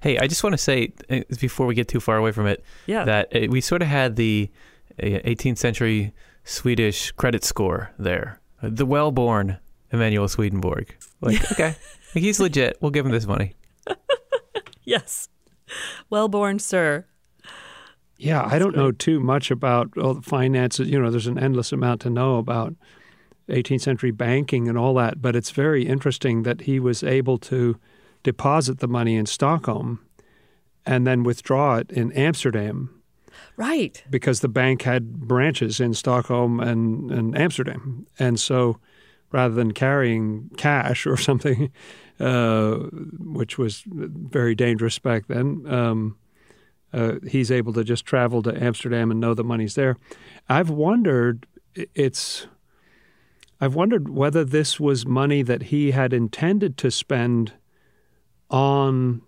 Hey, 0.00 0.18
I 0.18 0.26
just 0.26 0.42
want 0.42 0.54
to 0.54 0.58
say 0.58 0.92
uh, 1.10 1.20
before 1.40 1.66
we 1.66 1.74
get 1.74 1.86
too 1.88 2.00
far 2.00 2.16
away 2.16 2.32
from 2.32 2.46
it 2.46 2.64
Yeah. 2.86 3.04
that 3.04 3.36
uh, 3.36 3.46
we 3.50 3.60
sort 3.60 3.82
of 3.82 3.88
had 3.88 4.16
the 4.16 4.50
uh, 5.02 5.06
18th 5.06 5.58
century 5.58 6.12
Swedish 6.44 7.12
credit 7.12 7.44
score 7.44 7.90
there. 7.98 8.40
The 8.62 8.86
well-born 8.86 9.58
Emanuel 9.92 10.26
Swedenborg. 10.28 10.94
Like, 11.20 11.52
okay, 11.52 11.76
like 12.14 12.24
he's 12.24 12.40
legit. 12.40 12.78
We'll 12.80 12.90
give 12.92 13.04
him 13.06 13.12
this 13.12 13.26
money. 13.26 13.54
Yes. 14.84 15.28
Well 16.08 16.28
born, 16.28 16.58
sir. 16.58 17.06
Yeah, 18.16 18.44
I 18.44 18.58
don't 18.58 18.74
know 18.76 18.90
too 18.90 19.20
much 19.20 19.50
about 19.50 19.96
all 19.96 20.14
the 20.14 20.22
finances. 20.22 20.88
You 20.88 21.00
know, 21.00 21.10
there's 21.10 21.26
an 21.28 21.38
endless 21.38 21.70
amount 21.72 22.00
to 22.02 22.10
know 22.10 22.38
about 22.38 22.74
18th 23.50 23.82
century 23.82 24.10
banking 24.10 24.68
and 24.68 24.76
all 24.78 24.94
that, 24.94 25.20
but 25.20 25.36
it's 25.36 25.50
very 25.50 25.86
interesting 25.86 26.42
that 26.44 26.62
he 26.62 26.80
was 26.80 27.02
able 27.02 27.38
to 27.38 27.78
deposit 28.22 28.80
the 28.80 28.88
money 28.88 29.16
in 29.16 29.26
Stockholm 29.26 30.00
and 30.86 31.06
then 31.06 31.22
withdraw 31.22 31.76
it 31.76 31.90
in 31.90 32.12
Amsterdam 32.12 33.02
Right. 33.56 34.02
because 34.08 34.40
the 34.40 34.48
bank 34.48 34.82
had 34.82 35.20
branches 35.20 35.80
in 35.80 35.94
Stockholm 35.94 36.60
and, 36.60 37.10
and 37.10 37.36
Amsterdam. 37.36 38.06
And 38.18 38.40
so 38.40 38.78
rather 39.30 39.54
than 39.54 39.72
carrying 39.72 40.50
cash 40.56 41.06
or 41.06 41.16
something, 41.28 41.70
uh, 42.18 42.74
which 43.18 43.58
was 43.58 43.84
very 43.86 44.54
dangerous 44.54 44.98
back 44.98 45.26
then, 45.28 45.64
um, 45.66 46.16
uh, 46.92 47.14
he's 47.28 47.50
able 47.50 47.72
to 47.72 47.84
just 47.84 48.04
travel 48.04 48.42
to 48.42 48.62
Amsterdam 48.64 49.10
and 49.10 49.20
know 49.20 49.34
the 49.34 49.44
money's 49.44 49.74
there. 49.76 49.96
I've 50.48 50.70
wondered, 50.70 51.46
it's, 51.94 52.46
I've 53.60 53.74
wondered 53.74 54.08
whether 54.08 54.44
this 54.44 54.80
was 54.80 55.06
money 55.06 55.42
that 55.42 55.64
he 55.64 55.90
had 55.90 56.12
intended 56.12 56.76
to 56.78 56.90
spend 56.90 57.52
on 58.48 59.22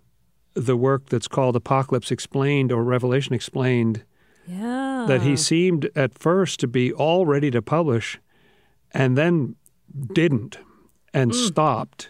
the 0.55 0.75
work 0.75 1.09
that's 1.09 1.27
called 1.27 1.55
Apocalypse 1.55 2.11
Explained 2.11 2.71
or 2.71 2.83
Revelation 2.83 3.33
Explained 3.33 4.03
Yeah. 4.47 5.05
that 5.07 5.21
he 5.21 5.35
seemed 5.35 5.89
at 5.95 6.17
first 6.17 6.59
to 6.61 6.67
be 6.67 6.91
all 6.91 7.25
ready 7.25 7.51
to 7.51 7.61
publish 7.61 8.19
and 8.91 9.17
then 9.17 9.55
didn't 10.13 10.57
and 11.13 11.31
mm. 11.31 11.47
stopped. 11.47 12.09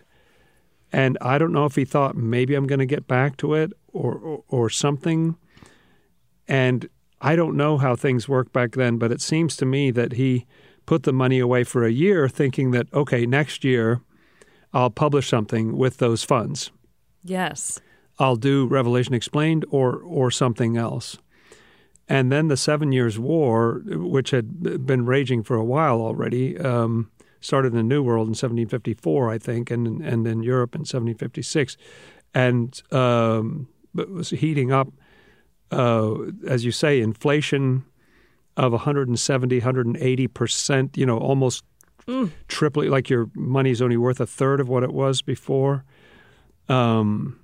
And 0.91 1.17
I 1.21 1.37
don't 1.37 1.51
know 1.51 1.65
if 1.65 1.75
he 1.75 1.85
thought 1.85 2.15
maybe 2.15 2.55
I'm 2.55 2.67
going 2.67 2.79
to 2.79 2.85
get 2.85 3.07
back 3.07 3.37
to 3.37 3.53
it 3.55 3.73
or, 3.91 4.13
or 4.15 4.43
or 4.47 4.69
something. 4.69 5.35
And 6.47 6.87
I 7.19 7.35
don't 7.35 7.55
know 7.55 7.77
how 7.77 7.95
things 7.95 8.29
worked 8.29 8.53
back 8.53 8.73
then, 8.73 8.97
but 8.97 9.11
it 9.11 9.21
seems 9.21 9.55
to 9.57 9.65
me 9.65 9.91
that 9.91 10.13
he 10.13 10.45
put 10.85 11.03
the 11.03 11.13
money 11.13 11.39
away 11.39 11.63
for 11.63 11.85
a 11.85 11.91
year 11.91 12.27
thinking 12.27 12.71
that 12.71 12.87
okay, 12.93 13.25
next 13.25 13.63
year 13.63 14.01
I'll 14.73 14.89
publish 14.89 15.27
something 15.27 15.77
with 15.77 15.97
those 15.97 16.23
funds. 16.23 16.71
Yes. 17.23 17.79
I'll 18.19 18.35
do 18.35 18.67
Revelation 18.67 19.13
Explained 19.13 19.65
or 19.69 19.97
or 19.97 20.31
something 20.31 20.77
else. 20.77 21.17
And 22.09 22.31
then 22.31 22.47
the 22.47 22.57
Seven 22.57 22.91
Years' 22.91 23.17
War, 23.17 23.81
which 23.85 24.31
had 24.31 24.85
been 24.85 25.05
raging 25.05 25.41
for 25.41 25.55
a 25.55 25.63
while 25.63 26.01
already, 26.01 26.57
um, 26.59 27.09
started 27.39 27.69
in 27.69 27.77
the 27.77 27.83
New 27.83 28.03
World 28.03 28.27
in 28.27 28.31
1754, 28.31 29.29
I 29.29 29.37
think, 29.37 29.71
and 29.71 30.01
and 30.01 30.27
in 30.27 30.43
Europe 30.43 30.75
in 30.75 30.81
1756, 30.81 31.77
and 32.33 32.81
um, 32.91 33.67
but 33.93 34.09
was 34.09 34.31
heating 34.31 34.71
up. 34.71 34.89
Uh, 35.71 36.31
as 36.47 36.63
you 36.65 36.71
say, 36.71 37.01
inflation 37.01 37.83
of 38.57 38.71
170, 38.71 39.57
180 39.57 40.27
percent. 40.27 40.97
You 40.97 41.05
know, 41.05 41.17
almost 41.17 41.63
tripling. 42.47 42.89
Like 42.89 43.09
your 43.09 43.29
money's 43.35 43.81
only 43.81 43.97
worth 43.97 44.19
a 44.19 44.27
third 44.27 44.59
of 44.59 44.69
what 44.69 44.83
it 44.83 44.93
was 44.93 45.21
before. 45.21 45.85
Um, 46.69 47.39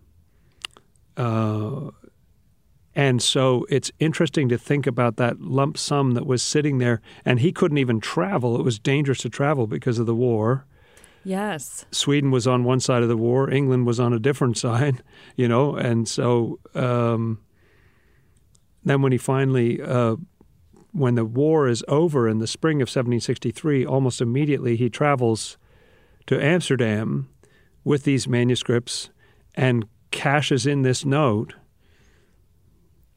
uh, 1.17 1.91
and 2.95 3.21
so 3.21 3.65
it's 3.69 3.91
interesting 3.99 4.49
to 4.49 4.57
think 4.57 4.87
about 4.87 5.17
that 5.17 5.39
lump 5.39 5.77
sum 5.77 6.11
that 6.15 6.25
was 6.25 6.41
sitting 6.41 6.79
there, 6.79 7.01
and 7.23 7.39
he 7.39 7.51
couldn't 7.51 7.77
even 7.77 7.99
travel. 7.99 8.59
It 8.59 8.63
was 8.63 8.79
dangerous 8.79 9.19
to 9.19 9.29
travel 9.29 9.67
because 9.67 9.99
of 9.99 10.05
the 10.05 10.15
war. 10.15 10.65
Yes. 11.23 11.85
Sweden 11.91 12.31
was 12.31 12.47
on 12.47 12.63
one 12.63 12.79
side 12.79 13.03
of 13.03 13.09
the 13.09 13.17
war, 13.17 13.49
England 13.49 13.85
was 13.85 13.99
on 13.99 14.13
a 14.13 14.19
different 14.19 14.57
side, 14.65 15.03
you 15.35 15.47
know, 15.47 15.75
and 15.75 16.07
so 16.07 16.59
um, 16.75 17.39
then 18.83 19.01
when 19.01 19.11
he 19.11 19.17
finally, 19.17 19.81
uh, 19.81 20.15
when 20.91 21.15
the 21.15 21.25
war 21.25 21.67
is 21.67 21.83
over 21.87 22.27
in 22.27 22.39
the 22.39 22.47
spring 22.47 22.77
of 22.77 22.87
1763, 22.87 23.85
almost 23.85 24.21
immediately 24.21 24.75
he 24.75 24.89
travels 24.89 25.57
to 26.27 26.43
Amsterdam 26.43 27.29
with 27.83 28.03
these 28.03 28.27
manuscripts 28.27 29.09
and 29.55 29.85
cashes 30.11 30.65
in 30.65 30.81
this 30.81 31.05
note 31.05 31.53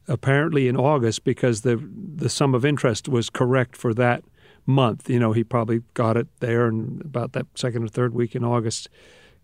apparently 0.07 0.67
in 0.67 0.75
August 0.75 1.23
because 1.23 1.61
the 1.61 1.81
the 2.15 2.29
sum 2.29 2.53
of 2.53 2.65
interest 2.65 3.07
was 3.07 3.29
correct 3.29 3.75
for 3.75 3.93
that 3.93 4.23
month. 4.65 5.09
You 5.09 5.19
know, 5.19 5.31
he 5.31 5.43
probably 5.43 5.81
got 5.93 6.17
it 6.17 6.27
there 6.39 6.67
and 6.67 7.01
about 7.01 7.33
that 7.33 7.47
second 7.55 7.83
or 7.83 7.87
third 7.87 8.13
week 8.13 8.35
in 8.35 8.43
August, 8.43 8.89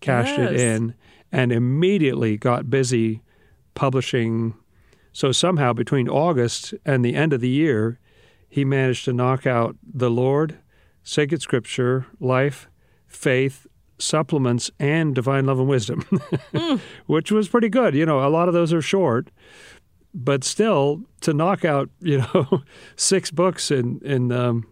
cashed 0.02 0.38
Yes. 0.38 0.52
it 0.52 0.60
in, 0.60 0.94
and 1.32 1.52
immediately 1.52 2.38
got 2.38 2.70
busy 2.70 3.22
publishing. 3.74 4.54
So 5.14 5.32
somehow 5.32 5.74
between 5.74 6.08
August 6.08 6.74
and 6.86 7.04
the 7.04 7.16
end 7.16 7.34
of 7.34 7.42
the 7.42 7.50
year, 7.50 8.00
he 8.50 8.66
managed 8.66 9.06
to 9.06 9.14
knock 9.14 9.46
out 9.46 9.78
the 9.82 10.10
Lord, 10.10 10.58
Sacred 11.04 11.42
Scripture, 11.42 12.08
Life, 12.20 12.68
Faith, 13.08 13.68
Supplements, 14.00 14.72
and 14.80 15.14
Divine 15.14 15.46
Love 15.46 15.60
and 15.60 15.68
Wisdom, 15.68 16.06
which 17.06 17.32
was 17.32 17.48
pretty 17.48 17.70
good. 17.70 17.94
You 17.94 18.06
know, 18.06 18.26
a 18.26 18.30
lot 18.30 18.48
of 18.48 18.54
those 18.54 18.74
are 18.74 18.82
short, 18.82 19.30
but 20.14 20.44
still 20.44 21.04
to 21.22 21.34
knock 21.34 21.64
out 21.64 21.90
you 22.00 22.20
know 22.20 22.64
six 22.96 23.30
books 23.30 23.72
in 23.72 24.00
in 24.04 24.32
um, 24.32 24.68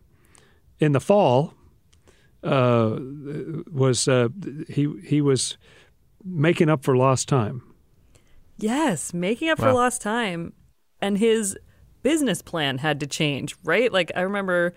in 0.80 0.94
the 0.94 1.00
fall 1.00 1.54
uh, 2.44 2.98
was 3.72 4.08
uh, 4.08 4.30
he 4.70 4.88
he 5.04 5.22
was 5.22 5.58
making 6.24 6.70
up 6.70 6.84
for 6.84 6.96
lost 6.96 7.28
time. 7.28 7.62
Yes, 8.58 9.14
making 9.14 9.50
up 9.50 9.60
for 9.60 9.72
lost 9.72 10.02
time. 10.02 10.54
And 11.00 11.20
his 11.20 11.56
business 12.04 12.42
plan 12.42 12.80
had 12.80 13.00
to 13.00 13.08
change, 13.08 13.56
right? 13.64 13.92
Like, 13.92 14.12
I 14.16 14.22
remember, 14.22 14.74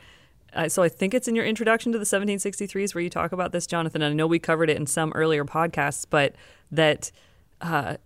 uh, 0.53 0.69
so 0.69 0.83
I 0.83 0.89
think 0.89 1.15
it's 1.15 1.29
in 1.29 1.35
your 1.35 1.45
introduction 1.45 1.93
to 1.93 1.99
the 1.99 2.05
1763s 2.05 2.95
where 2.95 3.03
you 3.03 3.11
talk 3.11 3.33
about 3.33 3.53
this, 3.53 3.67
Jonathan. 3.67 4.03
I 4.03 4.13
know 4.13 4.27
we 4.27 4.39
covered 4.39 4.71
it 4.71 4.77
in 4.77 4.87
some 4.87 5.13
earlier 5.15 5.45
podcasts, 5.45 6.07
but 6.09 6.35
that, 6.71 7.11
uh, 7.61 7.97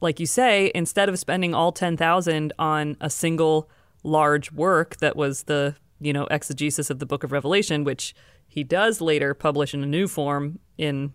like 0.00 0.20
you 0.20 0.26
say, 0.26 0.70
instead 0.74 1.08
of 1.08 1.18
spending 1.18 1.54
all 1.54 1.72
10,000 1.72 2.52
on 2.58 2.96
a 3.00 3.10
single 3.10 3.68
large 4.02 4.52
work 4.52 4.96
that 4.98 5.16
was 5.16 5.44
the, 5.44 5.74
you 6.00 6.12
know, 6.12 6.26
exegesis 6.30 6.90
of 6.90 6.98
the 6.98 7.06
book 7.06 7.24
of 7.24 7.32
Revelation, 7.32 7.84
which 7.84 8.14
he 8.46 8.62
does 8.62 9.00
later 9.00 9.34
publish 9.34 9.74
in 9.74 9.82
a 9.82 9.86
new 9.86 10.06
form 10.06 10.60
in 10.78 11.12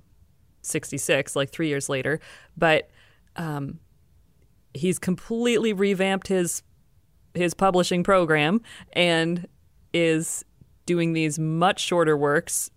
66, 0.62 1.36
like 1.36 1.52
three 1.52 1.68
years 1.68 1.90
later. 1.90 2.20
But 2.58 2.90
um, 3.36 3.80
he's 4.74 5.00
completely 5.00 5.74
revamped 5.74 6.28
his 6.28 6.64
his 7.34 7.54
publishing 7.54 8.04
program 8.04 8.62
and 8.94 9.48
is 9.94 10.44
doing 10.86 11.14
these 11.14 11.40
much 11.40 11.80
shorter 11.80 12.18
works 12.18 12.72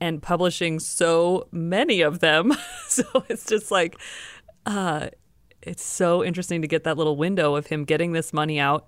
and 0.00 0.22
publishing 0.22 0.80
so 0.80 1.46
many 1.52 2.00
of 2.00 2.20
them. 2.20 2.52
so 2.88 3.04
it's 3.28 3.46
just 3.46 3.70
like 3.70 3.96
uh 4.66 5.08
it's 5.62 5.84
so 5.84 6.24
interesting 6.24 6.62
to 6.62 6.68
get 6.68 6.84
that 6.84 6.96
little 6.96 7.16
window 7.16 7.54
of 7.54 7.66
him 7.66 7.84
getting 7.84 8.12
this 8.12 8.32
money 8.32 8.58
out 8.58 8.86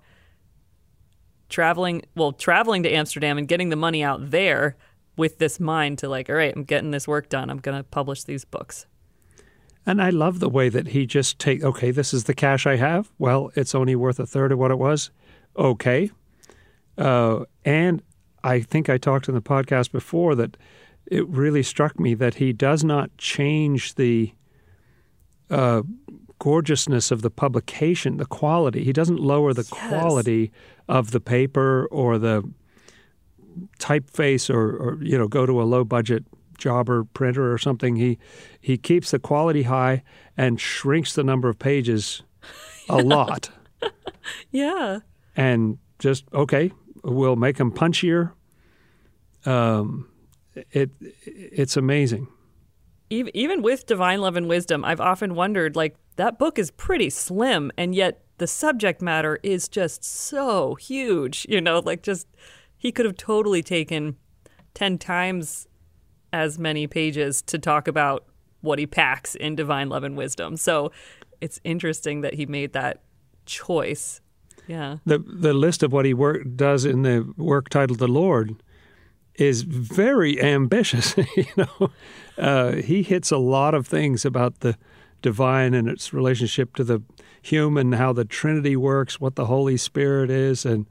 traveling 1.49 2.01
well 2.15 2.31
traveling 2.31 2.83
to 2.83 2.91
Amsterdam 2.91 3.37
and 3.37 3.47
getting 3.47 3.69
the 3.69 3.75
money 3.75 4.03
out 4.03 4.31
there 4.31 4.75
with 5.17 5.37
this 5.37 5.59
mind 5.59 5.99
to 5.99 6.09
like 6.09 6.29
all 6.29 6.35
right 6.35 6.53
I'm 6.55 6.63
getting 6.63 6.91
this 6.91 7.07
work 7.07 7.29
done 7.29 7.49
I'm 7.49 7.59
going 7.59 7.77
to 7.77 7.83
publish 7.83 8.23
these 8.23 8.45
books 8.45 8.87
And 9.85 10.01
I 10.01 10.09
love 10.11 10.39
the 10.39 10.49
way 10.49 10.69
that 10.69 10.87
he 10.89 11.05
just 11.05 11.39
take 11.39 11.63
okay, 11.63 11.91
this 11.91 12.13
is 12.13 12.23
the 12.23 12.33
cash 12.33 12.65
I 12.65 12.77
have. 12.77 13.11
Well, 13.19 13.51
it's 13.55 13.75
only 13.75 13.95
worth 13.95 14.19
a 14.19 14.25
third 14.25 14.51
of 14.51 14.59
what 14.59 14.71
it 14.71 14.79
was. 14.79 15.11
Okay. 15.57 16.09
Uh, 16.97 17.43
and 17.65 18.01
I 18.43 18.61
think 18.61 18.89
I 18.89 18.97
talked 18.97 19.27
in 19.27 19.35
the 19.35 19.41
podcast 19.41 19.91
before 19.91 20.35
that 20.35 20.57
it 21.07 21.27
really 21.27 21.63
struck 21.63 21.99
me 21.99 22.13
that 22.15 22.35
he 22.35 22.53
does 22.53 22.83
not 22.83 23.15
change 23.17 23.95
the 23.95 24.33
uh, 25.49 25.81
gorgeousness 26.39 27.11
of 27.11 27.21
the 27.21 27.29
publication, 27.29 28.17
the 28.17 28.25
quality. 28.25 28.83
He 28.83 28.93
doesn't 28.93 29.19
lower 29.19 29.53
the 29.53 29.67
Yes. 29.69 29.89
quality 29.89 30.51
of 30.87 31.11
the 31.11 31.19
paper 31.19 31.87
or 31.91 32.17
the 32.17 32.43
typeface 33.79 34.53
or, 34.53 34.75
or 34.77 34.97
you 35.03 35.17
know 35.17 35.27
go 35.27 35.45
to 35.45 35.61
a 35.61 35.63
low 35.63 35.83
budget 35.83 36.25
jobber 36.63 37.03
printer 37.03 37.51
or 37.51 37.57
something. 37.57 37.97
He 37.97 38.17
he 38.61 38.77
keeps 38.77 39.11
the 39.11 39.19
quality 39.19 39.63
high 39.63 40.03
and 40.37 40.59
shrinks 40.59 41.13
the 41.13 41.23
number 41.23 41.49
of 41.49 41.59
pages 41.59 42.23
a 42.89 42.97
lot. 42.97 43.49
yeah 44.51 44.99
And 45.35 45.77
just 45.99 46.23
okay, 46.33 46.71
we'll 47.03 47.35
make 47.35 47.57
them 47.57 47.71
punchier. 47.71 48.31
Um, 49.45 50.07
it 50.71 50.91
it's 51.25 51.75
amazing. 51.77 52.27
even 53.09 53.31
even 53.35 53.61
with 53.61 53.85
divine 53.85 54.21
love 54.21 54.37
and 54.37 54.47
wisdom 54.47 54.85
i've 54.85 55.01
often 55.01 55.35
wondered 55.35 55.75
like 55.75 55.95
that 56.15 56.37
book 56.39 56.57
is 56.57 56.71
pretty 56.71 57.09
slim 57.09 57.71
and 57.77 57.93
yet 57.95 58.21
the 58.37 58.47
subject 58.47 59.01
matter 59.01 59.39
is 59.43 59.67
just 59.67 60.03
so 60.05 60.75
huge 60.75 61.45
you 61.49 61.59
know 61.59 61.79
like 61.79 62.01
just 62.03 62.27
he 62.77 62.91
could 62.91 63.05
have 63.05 63.17
totally 63.17 63.61
taken 63.63 64.15
10 64.75 64.97
times 64.97 65.67
as 66.33 66.59
many 66.59 66.87
pages 66.87 67.41
to 67.43 67.57
talk 67.57 67.87
about 67.87 68.25
what 68.59 68.79
he 68.79 68.85
packs 68.85 69.35
in 69.35 69.55
divine 69.55 69.87
love 69.87 70.03
and 70.03 70.17
wisdom 70.17 70.57
so 70.57 70.91
it's 71.39 71.61
interesting 71.63 72.21
that 72.21 72.33
he 72.33 72.45
made 72.45 72.73
that 72.73 73.01
choice 73.45 74.19
yeah 74.67 74.97
The 75.05 75.19
the 75.19 75.53
list 75.53 75.83
of 75.83 75.93
what 75.93 76.03
he 76.05 76.13
work 76.13 76.41
does 76.55 76.83
in 76.83 77.03
the 77.03 77.33
work 77.37 77.69
titled 77.69 77.99
"The 77.99 78.07
Lord" 78.07 78.61
is 79.35 79.63
very 79.63 80.41
ambitious. 80.41 81.15
you 81.35 81.45
know, 81.57 81.91
uh, 82.37 82.73
he 82.73 83.03
hits 83.03 83.31
a 83.31 83.37
lot 83.37 83.73
of 83.73 83.87
things 83.87 84.25
about 84.25 84.59
the 84.59 84.77
divine 85.21 85.73
and 85.73 85.87
its 85.87 86.13
relationship 86.13 86.75
to 86.75 86.83
the 86.83 87.01
human, 87.41 87.93
how 87.93 88.13
the 88.13 88.25
Trinity 88.25 88.75
works, 88.75 89.19
what 89.19 89.35
the 89.35 89.45
Holy 89.45 89.77
Spirit 89.77 90.29
is, 90.29 90.65
and 90.65 90.85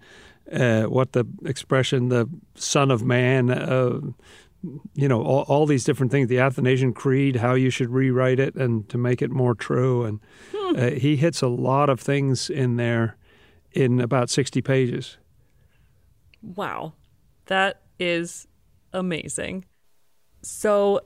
uh, 0.52 0.84
what 0.84 1.12
the 1.12 1.24
expression 1.44 2.08
the 2.08 2.28
Son 2.54 2.90
of 2.90 3.02
Man. 3.02 3.50
Uh, 3.50 4.00
you 4.94 5.08
know, 5.08 5.22
all, 5.22 5.42
all 5.42 5.66
these 5.66 5.84
different 5.84 6.12
things. 6.12 6.28
The 6.28 6.38
Athanasian 6.38 6.92
Creed, 6.92 7.36
how 7.36 7.54
you 7.54 7.70
should 7.70 7.90
rewrite 7.90 8.38
it 8.38 8.54
and 8.54 8.88
to 8.88 8.98
make 8.98 9.22
it 9.22 9.30
more 9.30 9.54
true, 9.54 10.04
and 10.04 10.20
uh, 10.76 10.90
he 10.90 11.16
hits 11.16 11.42
a 11.42 11.48
lot 11.48 11.90
of 11.90 12.00
things 12.00 12.48
in 12.48 12.76
there 12.76 13.16
in 13.72 14.00
about 14.00 14.30
sixty 14.30 14.62
pages. 14.62 15.18
Wow. 16.42 16.94
That 17.46 17.82
is 17.98 18.46
amazing. 18.92 19.64
So 20.42 21.00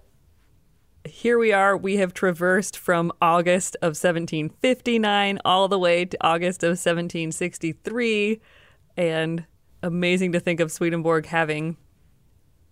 here 1.05 1.39
we 1.39 1.53
are. 1.53 1.77
We 1.77 1.97
have 1.97 2.15
traversed 2.15 2.77
from 2.77 3.13
August 3.21 3.77
of 3.77 3.91
1759 3.91 5.39
all 5.45 5.69
the 5.69 5.79
way 5.79 6.05
to 6.05 6.17
August 6.21 6.63
of 6.63 6.71
1763. 6.71 8.41
And 8.97 9.45
amazing 9.83 10.33
to 10.33 10.41
think 10.41 10.61
of 10.61 10.73
Swedenborg 10.73 11.27
having 11.27 11.77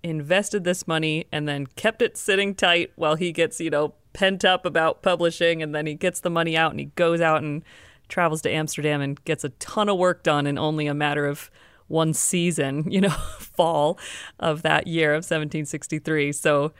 invested 0.05 0.64
this 0.64 0.86
money 0.86 1.26
and 1.32 1.48
then 1.48 1.66
kept 1.66 2.02
it 2.02 2.16
sitting 2.16 2.55
tight 2.55 2.92
while 2.94 3.16
he 3.16 3.32
gets, 3.32 3.59
you 3.59 3.70
know, 3.70 3.94
pent 4.12 4.44
up 4.44 4.64
about 4.64 5.02
publishing. 5.02 5.62
And 5.62 5.74
then 5.74 5.86
he 5.86 5.94
gets 5.94 6.20
the 6.20 6.30
money 6.30 6.57
out 6.57 6.70
and 6.70 6.78
he 6.78 6.86
goes 6.94 7.20
out 7.20 7.42
and 7.42 7.64
travels 8.09 8.42
to 8.42 8.50
Amsterdam 8.50 9.00
and 9.00 9.22
gets 9.24 9.42
a 9.42 9.48
ton 9.48 9.88
of 9.88 9.98
work 9.98 10.22
done 10.22 10.46
in 10.46 10.59
only 10.59 10.86
a 10.86 10.94
matter 10.94 11.26
of 11.26 11.50
one 11.88 12.12
season, 12.12 12.84
you 12.90 13.00
know, 13.00 13.09
fall 13.09 13.98
of 14.38 14.62
that 14.62 14.86
year 14.86 15.11
of 15.11 15.24
1763. 15.24 16.32
So 16.32 16.72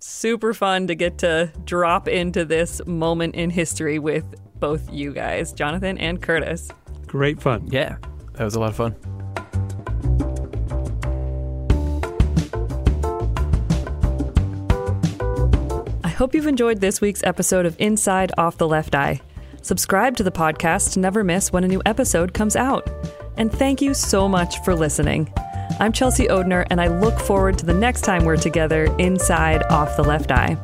super 0.00 0.54
fun 0.54 0.86
to 0.86 0.94
get 0.94 1.18
to 1.18 1.52
drop 1.64 2.08
into 2.08 2.44
this 2.44 2.80
moment 2.86 3.34
in 3.34 3.50
history 3.50 3.98
with 3.98 4.24
both 4.58 4.90
you 4.92 5.12
guys, 5.12 5.52
Jonathan 5.52 5.98
and 5.98 6.22
Curtis. 6.22 6.70
Great 7.06 7.40
fun. 7.40 7.68
Yeah, 7.70 7.96
that 8.34 8.44
was 8.44 8.54
a 8.54 8.60
lot 8.60 8.70
of 8.70 8.76
fun. 8.76 9.27
Hope 16.18 16.34
you've 16.34 16.48
enjoyed 16.48 16.80
this 16.80 17.00
week's 17.00 17.22
episode 17.22 17.64
of 17.64 17.76
Inside 17.78 18.32
Off 18.36 18.58
the 18.58 18.66
Left 18.66 18.96
Eye. 18.96 19.20
Subscribe 19.62 20.16
to 20.16 20.24
the 20.24 20.32
podcast 20.32 20.94
to 20.94 20.98
never 20.98 21.22
miss 21.22 21.52
when 21.52 21.62
a 21.62 21.68
new 21.68 21.80
episode 21.86 22.34
comes 22.34 22.56
out. 22.56 22.90
And 23.36 23.52
thank 23.52 23.80
you 23.80 23.94
so 23.94 24.28
much 24.28 24.58
for 24.64 24.74
listening. 24.74 25.32
I'm 25.78 25.92
Chelsea 25.92 26.26
Odhner, 26.26 26.66
and 26.70 26.80
I 26.80 26.88
look 26.88 27.20
forward 27.20 27.56
to 27.58 27.66
the 27.66 27.72
next 27.72 28.00
time 28.00 28.24
we're 28.24 28.36
together 28.36 28.86
inside 28.98 29.62
Off 29.70 29.96
the 29.96 30.02
Left 30.02 30.32
Eye. 30.32 30.56